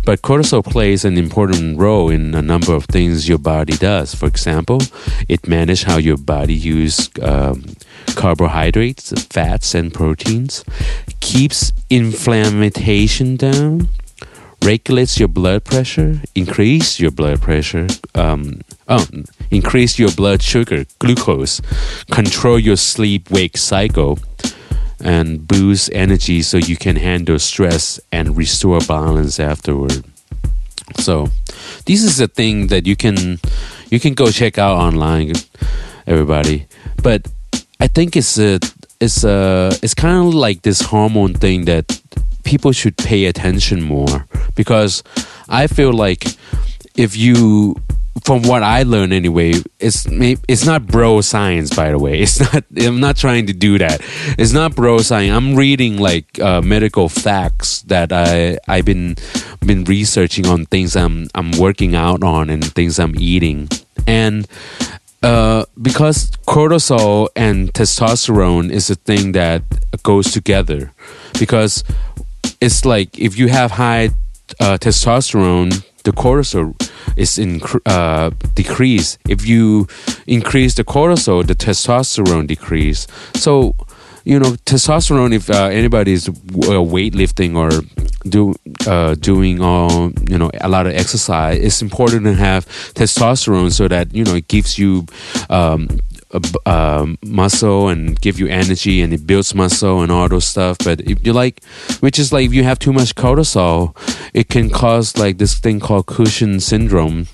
But 0.06 0.22
cortisol 0.22 0.64
plays 0.64 1.04
an 1.04 1.18
important 1.18 1.80
role 1.80 2.10
in 2.10 2.36
a 2.36 2.42
number 2.42 2.74
of 2.74 2.86
things 2.86 3.28
your 3.28 3.40
body 3.40 3.76
does. 3.76 4.14
For 4.14 4.28
example, 4.28 4.82
it 5.28 5.48
manages 5.48 5.84
how 5.84 5.98
your 5.98 6.18
body 6.18 6.54
uses 6.54 7.10
um, 7.22 7.76
carbohydrates, 8.16 9.12
fats, 9.24 9.74
and 9.74 9.94
proteins, 9.94 10.64
keeps 11.20 11.74
inflammation 11.90 13.36
down, 13.36 13.90
regulates 14.66 15.20
your 15.20 15.28
blood 15.28 15.64
pressure, 15.64 16.20
increase 16.34 17.00
your 17.00 17.12
blood 17.12 17.40
pressure, 17.40 17.88
um, 18.16 18.62
oh, 18.88 19.06
increase 19.52 20.00
your 20.00 20.12
blood 20.12 20.42
sugar, 20.42 20.86
glucose, 21.00 21.62
control 22.12 22.58
your 22.58 22.76
sleep 22.76 23.30
wake 23.30 23.58
cycle, 23.58 24.18
and 25.00 25.48
boost 25.48 25.90
energy 25.94 26.42
so 26.42 26.58
you 26.58 26.76
can 26.76 26.96
handle 26.96 27.38
stress 27.38 28.00
and 28.12 28.36
restore 28.36 28.80
balance 28.88 29.40
afterward. 29.40 30.04
So, 30.98 31.28
this 31.86 32.04
is 32.04 32.20
a 32.20 32.28
thing 32.28 32.68
that 32.68 32.88
you 32.88 32.96
can 32.96 33.40
you 33.92 34.00
can 34.00 34.14
go 34.14 34.32
check 34.32 34.58
out 34.58 34.78
online, 34.78 35.34
everybody. 36.08 36.66
But 37.04 37.28
I 37.80 37.88
think 37.88 38.16
it's 38.16 38.40
a 38.40 38.60
it's 39.00 39.24
a 39.24 39.72
it's 39.84 39.94
kind 39.94 40.28
of 40.28 40.34
like 40.34 40.64
this 40.64 40.82
hormone 40.82 41.34
thing 41.34 41.66
that 41.66 42.02
people 42.46 42.72
should 42.72 42.98
pay 42.98 43.26
attention 43.26 43.82
more 43.82 44.26
because 44.56 45.04
I 45.50 45.68
feel 45.68 45.92
like 45.92 46.26
if 46.96 47.18
you 47.18 47.76
from 48.24 48.44
what 48.44 48.64
I 48.64 48.84
learned 48.84 49.12
anyway, 49.12 49.54
it's 49.80 50.08
it's 50.10 50.66
not 50.66 50.88
bro 50.88 51.22
science. 51.22 51.76
By 51.76 51.92
the 51.92 52.00
way, 52.00 52.22
it's 52.26 52.40
not. 52.40 52.64
I'm 52.78 53.00
not 53.00 53.18
trying 53.18 53.48
to 53.48 53.54
do 53.54 53.78
that. 53.80 54.00
It's 54.38 54.54
not 54.54 54.76
bro 54.76 55.00
science. 55.00 55.34
I'm 55.34 55.56
reading 55.56 55.98
like 55.98 56.40
uh, 56.40 56.62
medical 56.62 57.10
facts 57.10 57.82
that 57.84 58.14
I 58.14 58.58
I've 58.68 58.86
been 58.86 59.18
been 59.66 59.84
researching 59.84 60.48
on 60.48 60.66
things 60.66 60.96
I'm 60.96 61.28
I'm 61.36 61.52
working 61.52 61.96
out 61.96 62.24
on 62.24 62.50
and 62.50 62.64
things 62.64 63.00
I'm 63.00 63.16
eating 63.20 63.70
and. 64.08 64.48
Uh, 65.24 65.66
because 65.82 66.30
cortisol 66.46 67.30
and 67.36 67.74
testosterone 67.74 68.70
is 68.70 68.92
a 68.92 68.96
thing 68.96 69.32
that 69.32 69.64
goes 70.04 70.32
together 70.32 70.94
because 71.40 71.84
it's 72.66 72.84
like 72.84 73.18
if 73.20 73.38
you 73.38 73.48
have 73.48 73.72
high 73.72 74.10
uh, 74.60 74.78
testosterone 74.78 75.72
the 76.06 76.12
cortisol 76.12 76.74
is 77.18 77.38
in 77.38 77.62
uh, 77.86 78.30
decrease. 78.54 79.18
If 79.28 79.46
you 79.46 79.88
increase 80.28 80.76
the 80.76 80.84
cortisol, 80.84 81.46
the 81.46 81.56
testosterone 81.56 82.48
decrease. 82.48 83.08
So, 83.34 83.76
you 84.24 84.40
know, 84.40 84.52
testosterone. 84.66 85.34
If 85.34 85.50
uh, 85.50 85.66
anybody 85.66 86.14
is 86.14 86.30
uh, 86.30 86.84
weightlifting 86.94 87.58
or 87.58 87.72
do 88.30 88.54
uh, 88.88 89.16
doing 89.16 89.62
all 89.62 90.12
you 90.30 90.38
know 90.38 90.52
a 90.62 90.70
lot 90.70 90.86
of 90.86 90.94
exercise, 90.94 91.58
it's 91.60 91.82
important 91.82 92.24
to 92.26 92.36
have 92.36 92.66
testosterone 92.94 93.72
so 93.72 93.88
that 93.88 94.14
you 94.14 94.24
know 94.24 94.36
it 94.36 94.48
gives 94.48 94.78
you 94.78 95.06
um, 95.50 95.88
uh, 96.66 97.06
muscle 97.24 97.90
and 97.90 98.20
give 98.22 98.40
you 98.40 98.48
energy 98.48 99.02
and 99.02 99.14
it 99.14 99.26
builds 99.26 99.56
muscle 99.56 100.02
and 100.02 100.12
all 100.12 100.28
those 100.28 100.46
stuff. 100.46 100.78
But 100.84 101.02
if 101.02 101.26
you 101.26 101.34
like, 101.34 101.64
which 102.00 102.20
is 102.20 102.32
like 102.34 102.46
if 102.46 102.54
you 102.54 102.64
have 102.64 102.80
too 102.80 102.94
much 102.94 103.16
cortisol, 103.16 103.96
it 104.34 104.50
can 104.50 104.70
cause 104.70 105.18
like 105.18 105.38
this 105.38 105.56
thing 105.60 105.80
called 105.80 106.08
Cushing 106.08 106.60
syndrome, 106.60 107.28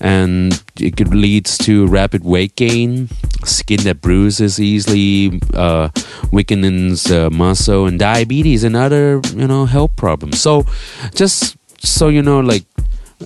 and 0.00 0.62
it 0.80 0.96
could 0.96 1.14
leads 1.14 1.56
to 1.58 1.86
rapid 1.86 2.24
weight 2.24 2.56
gain, 2.56 3.08
skin 3.44 3.80
that 3.84 4.00
bruises 4.00 4.60
easily, 4.60 5.40
uh, 5.54 5.88
uh, 6.32 7.30
muscle, 7.30 7.86
and 7.86 7.98
diabetes 7.98 8.64
and 8.64 8.76
other 8.76 9.20
you 9.34 9.46
know 9.46 9.66
health 9.66 9.94
problems. 9.96 10.40
So, 10.40 10.66
just 11.14 11.56
so 11.84 12.08
you 12.08 12.22
know, 12.22 12.40
like 12.40 12.64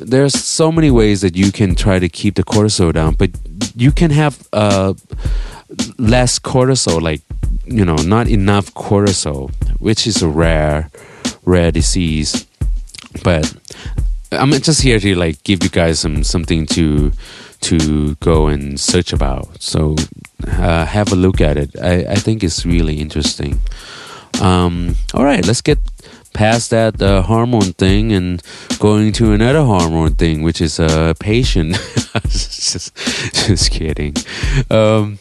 there's 0.01 0.35
so 0.35 0.71
many 0.71 0.91
ways 0.91 1.21
that 1.21 1.37
you 1.37 1.53
can 1.53 1.75
try 1.75 1.99
to 1.99 2.09
keep 2.09 2.35
the 2.35 2.45
cortisol 2.45 2.93
down, 2.93 3.15
but 3.15 3.31
you 3.75 3.93
can 3.93 4.11
have 4.11 4.47
uh, 4.53 4.95
less 5.99 6.39
cortisol, 6.39 7.01
like 7.01 7.23
you 7.67 7.85
know, 7.85 7.97
not 7.97 8.29
enough 8.29 8.73
cortisol, 8.75 9.51
which 9.81 10.07
is 10.07 10.23
a 10.23 10.29
rare, 10.29 10.91
rare 11.45 11.73
disease. 11.73 12.47
But 13.25 13.53
I'm 14.33 14.51
just 14.53 14.83
here 14.83 14.99
to 14.99 15.15
like 15.15 15.43
give 15.45 15.63
you 15.63 15.71
guys 15.71 16.01
some 16.01 16.23
something 16.25 16.67
to 16.67 17.13
to 17.63 18.15
go 18.17 18.47
and 18.47 18.79
search 18.79 19.13
about. 19.13 19.63
So 19.63 19.97
uh, 20.47 20.85
have 20.85 21.13
a 21.13 21.17
look 21.17 21.41
at 21.41 21.57
it. 21.57 21.71
I, 21.81 22.13
I 22.13 22.15
think 22.17 22.45
it's 22.45 22.65
really 22.67 23.01
interesting. 23.01 23.61
Um, 24.41 24.97
all 25.15 25.25
right, 25.25 25.45
let's 25.47 25.63
get 25.63 25.79
past 26.37 26.69
that 26.71 27.01
uh, 27.01 27.23
hormone 27.23 27.73
thing 27.73 28.13
and 28.13 28.43
going 28.79 29.11
to 29.13 29.33
another 29.33 29.65
hormone 29.65 30.15
thing, 30.15 30.43
which 30.43 30.61
is 30.61 30.79
a 30.79 30.85
uh, 30.87 31.15
patient. 31.19 31.75
just, 32.29 32.95
just 33.47 33.71
kidding. 33.71 34.15
Um, 34.71 35.19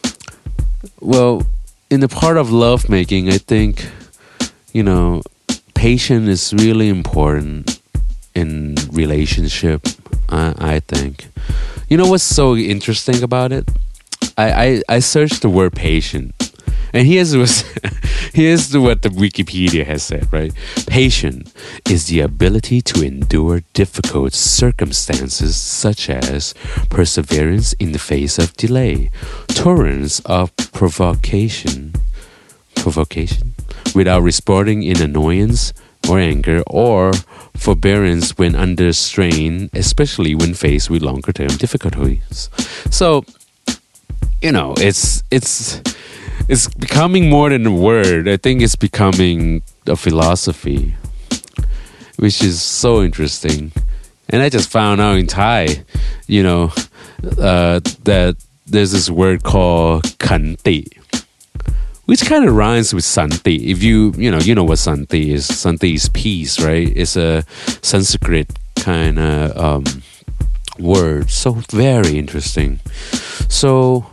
well, 0.99 1.43
in 1.89 2.01
the 2.01 2.09
part 2.09 2.35
of 2.35 2.51
lovemaking, 2.51 3.29
I 3.29 3.37
think, 3.37 3.87
you 4.73 4.83
know, 4.83 5.21
patient 5.73 6.27
is 6.27 6.53
really 6.53 6.89
important 6.89 7.79
in 8.35 8.75
relationship. 8.91 9.87
I, 10.27 10.53
I 10.75 10.79
think. 10.81 11.27
You 11.89 11.97
know 11.97 12.07
what's 12.07 12.23
so 12.23 12.57
interesting 12.57 13.23
about 13.23 13.53
it? 13.53 13.69
I, 14.37 14.51
I, 14.51 14.81
I 14.89 14.99
searched 14.99 15.41
the 15.41 15.49
word 15.49 15.73
patient 15.73 16.33
and 16.95 17.05
here's 17.05 17.35
what, 17.35 17.81
here's 18.35 18.77
what 18.77 19.01
the 19.01 19.07
Wikipedia 19.07 19.85
has 19.85 20.03
said, 20.03 20.31
right? 20.31 20.53
Patient 20.87 21.53
is 21.89 22.07
the 22.07 22.19
ability 22.19 22.81
to 22.81 23.01
endure 23.01 23.61
difficult 23.71 24.33
circumstances 24.33 25.55
such 25.55 26.09
as 26.09 26.53
perseverance 26.89 27.71
in 27.73 27.93
the 27.93 27.99
face 27.99 28.37
of 28.37 28.53
delay, 28.57 29.09
tolerance 29.47 30.19
of 30.25 30.53
provocation, 30.73 31.93
provocation 32.75 33.53
without 33.95 34.21
responding 34.21 34.83
in 34.83 35.01
annoyance 35.01 35.71
or 36.09 36.19
anger 36.19 36.61
or 36.67 37.13
forbearance 37.55 38.37
when 38.37 38.53
under 38.53 38.91
strain, 38.91 39.69
especially 39.73 40.35
when 40.35 40.53
faced 40.53 40.89
with 40.89 41.01
longer 41.01 41.31
term 41.31 41.55
difficulties. 41.55 42.49
So, 42.91 43.23
you 44.41 44.51
know, 44.51 44.73
it's 44.77 45.23
it's 45.31 45.81
it's 46.47 46.67
becoming 46.67 47.29
more 47.29 47.49
than 47.49 47.65
a 47.65 47.71
word. 47.71 48.27
I 48.27 48.37
think 48.37 48.61
it's 48.61 48.75
becoming 48.75 49.63
a 49.87 49.95
philosophy, 49.95 50.95
which 52.17 52.43
is 52.43 52.61
so 52.61 53.01
interesting. 53.01 53.71
And 54.29 54.41
I 54.41 54.49
just 54.49 54.69
found 54.69 55.01
out 55.01 55.17
in 55.17 55.27
Thai, 55.27 55.83
you 56.27 56.43
know, 56.43 56.71
uh, 57.39 57.79
that 58.03 58.35
there's 58.67 58.91
this 58.91 59.09
word 59.09 59.43
called 59.43 60.03
kanti, 60.19 60.87
which 62.05 62.25
kind 62.25 62.47
of 62.47 62.55
rhymes 62.55 62.93
with 62.93 63.03
santi. 63.03 63.71
If 63.71 63.81
you, 63.81 64.13
you 64.17 64.29
know, 64.29 64.39
you 64.39 64.55
know 64.55 64.63
what 64.63 64.77
santi 64.77 65.31
is. 65.31 65.45
Santi 65.45 65.95
is 65.95 66.09
peace, 66.09 66.59
right? 66.59 66.91
It's 66.95 67.15
a 67.15 67.43
Sanskrit 67.81 68.57
kind 68.75 69.17
of 69.19 69.57
um, 69.57 69.83
word. 70.79 71.29
So 71.29 71.53
very 71.71 72.17
interesting. 72.17 72.79
So 73.49 74.05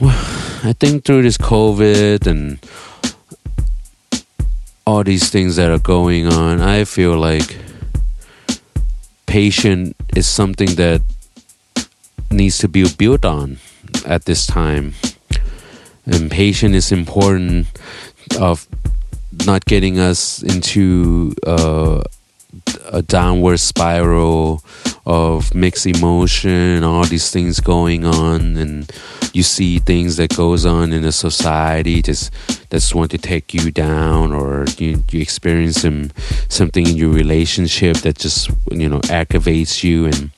I 0.02 0.74
think 0.80 1.04
through 1.04 1.22
this 1.22 1.36
COVID 1.36 2.26
and 2.26 2.58
all 4.86 5.04
these 5.04 5.28
things 5.28 5.56
that 5.56 5.70
are 5.70 5.78
going 5.78 6.26
on, 6.26 6.62
I 6.62 6.84
feel 6.84 7.18
like 7.18 7.58
patience 9.26 9.94
is 10.16 10.26
something 10.26 10.74
that 10.76 11.02
needs 12.30 12.56
to 12.58 12.68
be 12.68 12.88
built 12.96 13.26
on 13.26 13.58
at 14.06 14.24
this 14.24 14.46
time. 14.46 14.94
And 16.06 16.30
patient 16.30 16.74
is 16.74 16.92
important 16.92 17.66
of 18.40 18.66
not 19.44 19.66
getting 19.66 19.98
us 19.98 20.42
into 20.42 21.34
uh, 21.46 22.02
a 22.90 23.02
downward 23.02 23.58
spiral 23.58 24.64
of 25.04 25.54
mixed 25.54 25.86
emotion, 25.86 26.50
and 26.50 26.84
all 26.86 27.04
these 27.04 27.30
things 27.30 27.60
going 27.60 28.06
on, 28.06 28.56
and 28.56 28.90
you 29.32 29.42
see 29.42 29.78
things 29.78 30.16
that 30.16 30.36
goes 30.36 30.66
on 30.66 30.92
in 30.92 31.04
a 31.04 31.12
society 31.12 32.02
just 32.02 32.32
that's 32.70 32.94
want 32.94 33.10
to 33.10 33.18
take 33.18 33.54
you 33.54 33.70
down, 33.70 34.32
or 34.32 34.66
you, 34.78 35.02
you 35.10 35.20
experience 35.20 35.82
some 35.82 36.10
something 36.48 36.86
in 36.86 36.96
your 36.96 37.10
relationship 37.10 37.98
that 37.98 38.18
just 38.18 38.50
you 38.70 38.88
know 38.88 39.00
activates 39.02 39.82
you, 39.82 40.06
and 40.06 40.30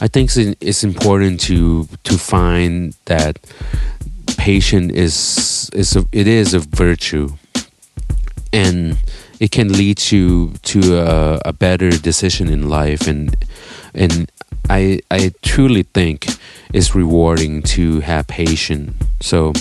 I 0.00 0.08
think 0.08 0.30
it's 0.60 0.84
important 0.84 1.40
to 1.40 1.86
to 2.04 2.18
find 2.18 2.94
that 3.06 3.38
patient 4.36 4.92
is 4.92 5.70
is 5.74 5.96
a, 5.96 6.04
it 6.12 6.26
is 6.26 6.54
a 6.54 6.60
virtue, 6.60 7.30
and 8.52 8.96
it 9.40 9.50
can 9.50 9.72
lead 9.72 10.12
you 10.12 10.52
to 10.62 10.98
a, 10.98 11.40
a 11.46 11.52
better 11.52 11.90
decision 11.90 12.48
in 12.48 12.68
life. 12.68 13.06
And 13.06 13.36
and 13.94 14.30
I 14.70 15.00
I 15.10 15.32
truly 15.42 15.82
think 15.82 16.26
it's 16.72 16.94
rewarding 16.94 17.62
to 17.74 18.00
have 18.00 18.26
patience. 18.28 18.94
So 19.20 19.52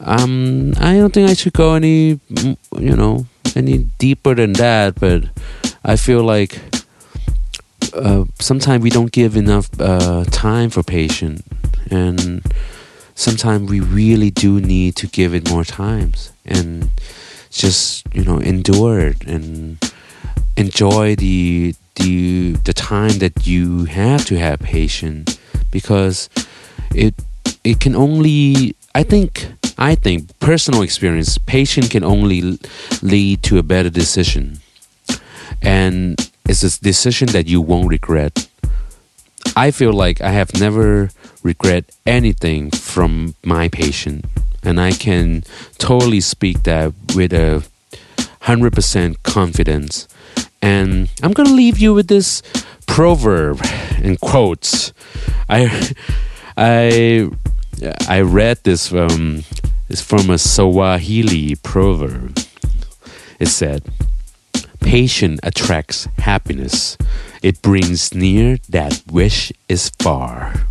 um, 0.00 0.72
I 0.80 0.96
don't 0.96 1.12
think 1.12 1.28
I 1.30 1.34
should 1.34 1.52
go 1.52 1.74
any 1.74 2.20
you 2.78 2.96
know 2.96 3.26
any 3.54 3.78
deeper 3.98 4.34
than 4.34 4.54
that, 4.54 4.98
but 4.98 5.24
I 5.84 5.96
feel 5.96 6.22
like 6.22 6.58
uh, 7.92 8.24
sometimes 8.40 8.82
we 8.82 8.90
don't 8.90 9.12
give 9.12 9.36
enough 9.36 9.68
uh, 9.78 10.24
time 10.30 10.70
for 10.70 10.82
patience, 10.82 11.42
and 11.90 12.42
sometimes 13.14 13.70
we 13.70 13.80
really 13.80 14.30
do 14.30 14.60
need 14.60 14.96
to 14.96 15.06
give 15.06 15.34
it 15.34 15.48
more 15.50 15.64
times 15.64 16.32
and 16.44 16.90
just 17.50 18.06
you 18.12 18.24
know 18.24 18.38
endure 18.38 19.00
it 19.00 19.22
and 19.26 19.78
enjoy 20.56 21.14
the 21.14 21.74
the 21.96 22.52
the 22.64 22.72
time 22.72 23.18
that 23.18 23.46
you 23.46 23.84
have 23.84 24.24
to 24.26 24.38
have 24.38 24.60
patience 24.60 25.38
because 25.70 26.28
it 26.94 27.14
it 27.62 27.80
can 27.80 27.94
only 27.94 28.74
I 28.94 29.02
think 29.02 29.46
I 29.78 29.94
think 29.96 30.38
personal 30.38 30.82
experience 30.82 31.38
patience 31.38 31.88
can 31.88 32.04
only 32.04 32.58
lead 33.02 33.42
to 33.44 33.58
a 33.58 33.62
better 33.62 33.90
decision. 33.90 34.60
And 35.62 36.16
it's 36.46 36.62
a 36.62 36.80
decision 36.80 37.28
that 37.28 37.48
you 37.48 37.60
won't 37.60 37.88
regret. 37.88 38.48
I 39.56 39.70
feel 39.70 39.92
like 39.92 40.20
I 40.20 40.30
have 40.30 40.54
never 40.60 41.10
regret 41.42 41.84
anything 42.06 42.70
from 42.70 43.34
my 43.44 43.68
patient. 43.68 44.24
And 44.62 44.80
I 44.80 44.92
can 44.92 45.42
totally 45.78 46.20
speak 46.20 46.62
that 46.64 46.92
with 47.14 47.32
a 47.32 47.62
100% 48.42 49.22
confidence 49.22 50.08
and 50.62 51.08
I'm 51.22 51.32
going 51.32 51.48
to 51.48 51.54
leave 51.54 51.78
you 51.78 51.94
with 51.94 52.08
this 52.08 52.42
proverb 52.86 53.60
and 54.02 54.20
quotes. 54.20 54.92
I 55.48 55.92
I 56.56 57.28
I 58.08 58.20
read 58.20 58.58
this 58.62 58.92
um 58.92 59.44
it's 59.88 60.00
from 60.00 60.30
a 60.30 60.38
Swahili 60.38 61.56
proverb. 61.56 62.38
It 63.38 63.48
said, 63.48 63.82
"Patience 64.80 65.40
attracts 65.42 66.08
happiness. 66.18 66.96
It 67.42 67.60
brings 67.60 68.14
near 68.14 68.58
that 68.70 69.02
wish 69.10 69.52
is 69.68 69.90
far." 69.98 70.66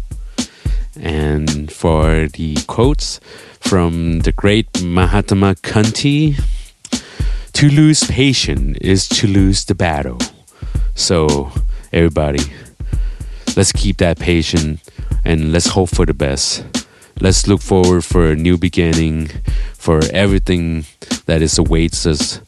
And 1.00 1.72
for 1.72 2.28
the 2.28 2.56
quotes 2.68 3.20
from 3.60 4.20
the 4.20 4.32
great 4.32 4.84
Mahatma 4.84 5.56
Gandhi, 5.62 6.36
to 7.54 7.70
lose 7.70 8.04
patience 8.04 8.78
is 8.82 9.08
to 9.08 9.28
lose 9.28 9.66
the 9.66 9.76
battle. 9.76 10.18
So, 10.96 11.52
everybody, 11.92 12.44
let's 13.56 13.72
keep 13.72 13.98
that 13.98 14.20
patient 14.20 14.80
and 15.24 15.52
let's 15.52 15.68
hope 15.68 15.90
for 15.90 16.06
the 16.06 16.14
best. 16.14 16.66
Let's 17.22 17.48
look 17.48 17.62
forward 17.62 18.04
for 18.04 18.32
a 18.32 18.36
new 18.36 18.58
beginning, 18.58 19.30
for 19.76 20.02
everything 20.12 20.86
that 21.26 21.42
is 21.42 21.58
awaits 21.58 22.06
us, 22.06 22.42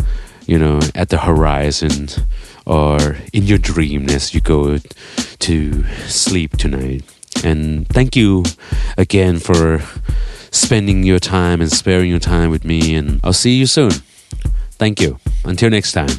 you 0.47 0.57
know, 0.57 0.79
at 0.95 1.09
the 1.09 1.19
horizon 1.19 2.07
or 2.65 3.17
in 3.31 3.43
your 3.43 3.59
dream 3.59 4.09
as 4.09 4.33
you 4.33 4.41
go 4.41 4.79
to 5.39 5.83
sleep 6.07 6.57
tonight. 6.57 7.03
And 7.43 7.87
thank 7.89 8.15
you 8.15 8.43
again 8.97 9.39
for 9.39 9.81
spending 10.51 11.03
your 11.03 11.19
time 11.19 11.61
and 11.61 11.71
sparing 11.71 12.09
your 12.09 12.19
time 12.19 12.49
with 12.49 12.65
me. 12.65 12.95
And 12.95 13.19
I'll 13.23 13.33
see 13.33 13.55
you 13.55 13.67
soon. 13.67 13.91
Thank 14.77 15.01
you. 15.01 15.17
Until 15.45 15.69
next 15.69 15.93
time. 15.93 16.09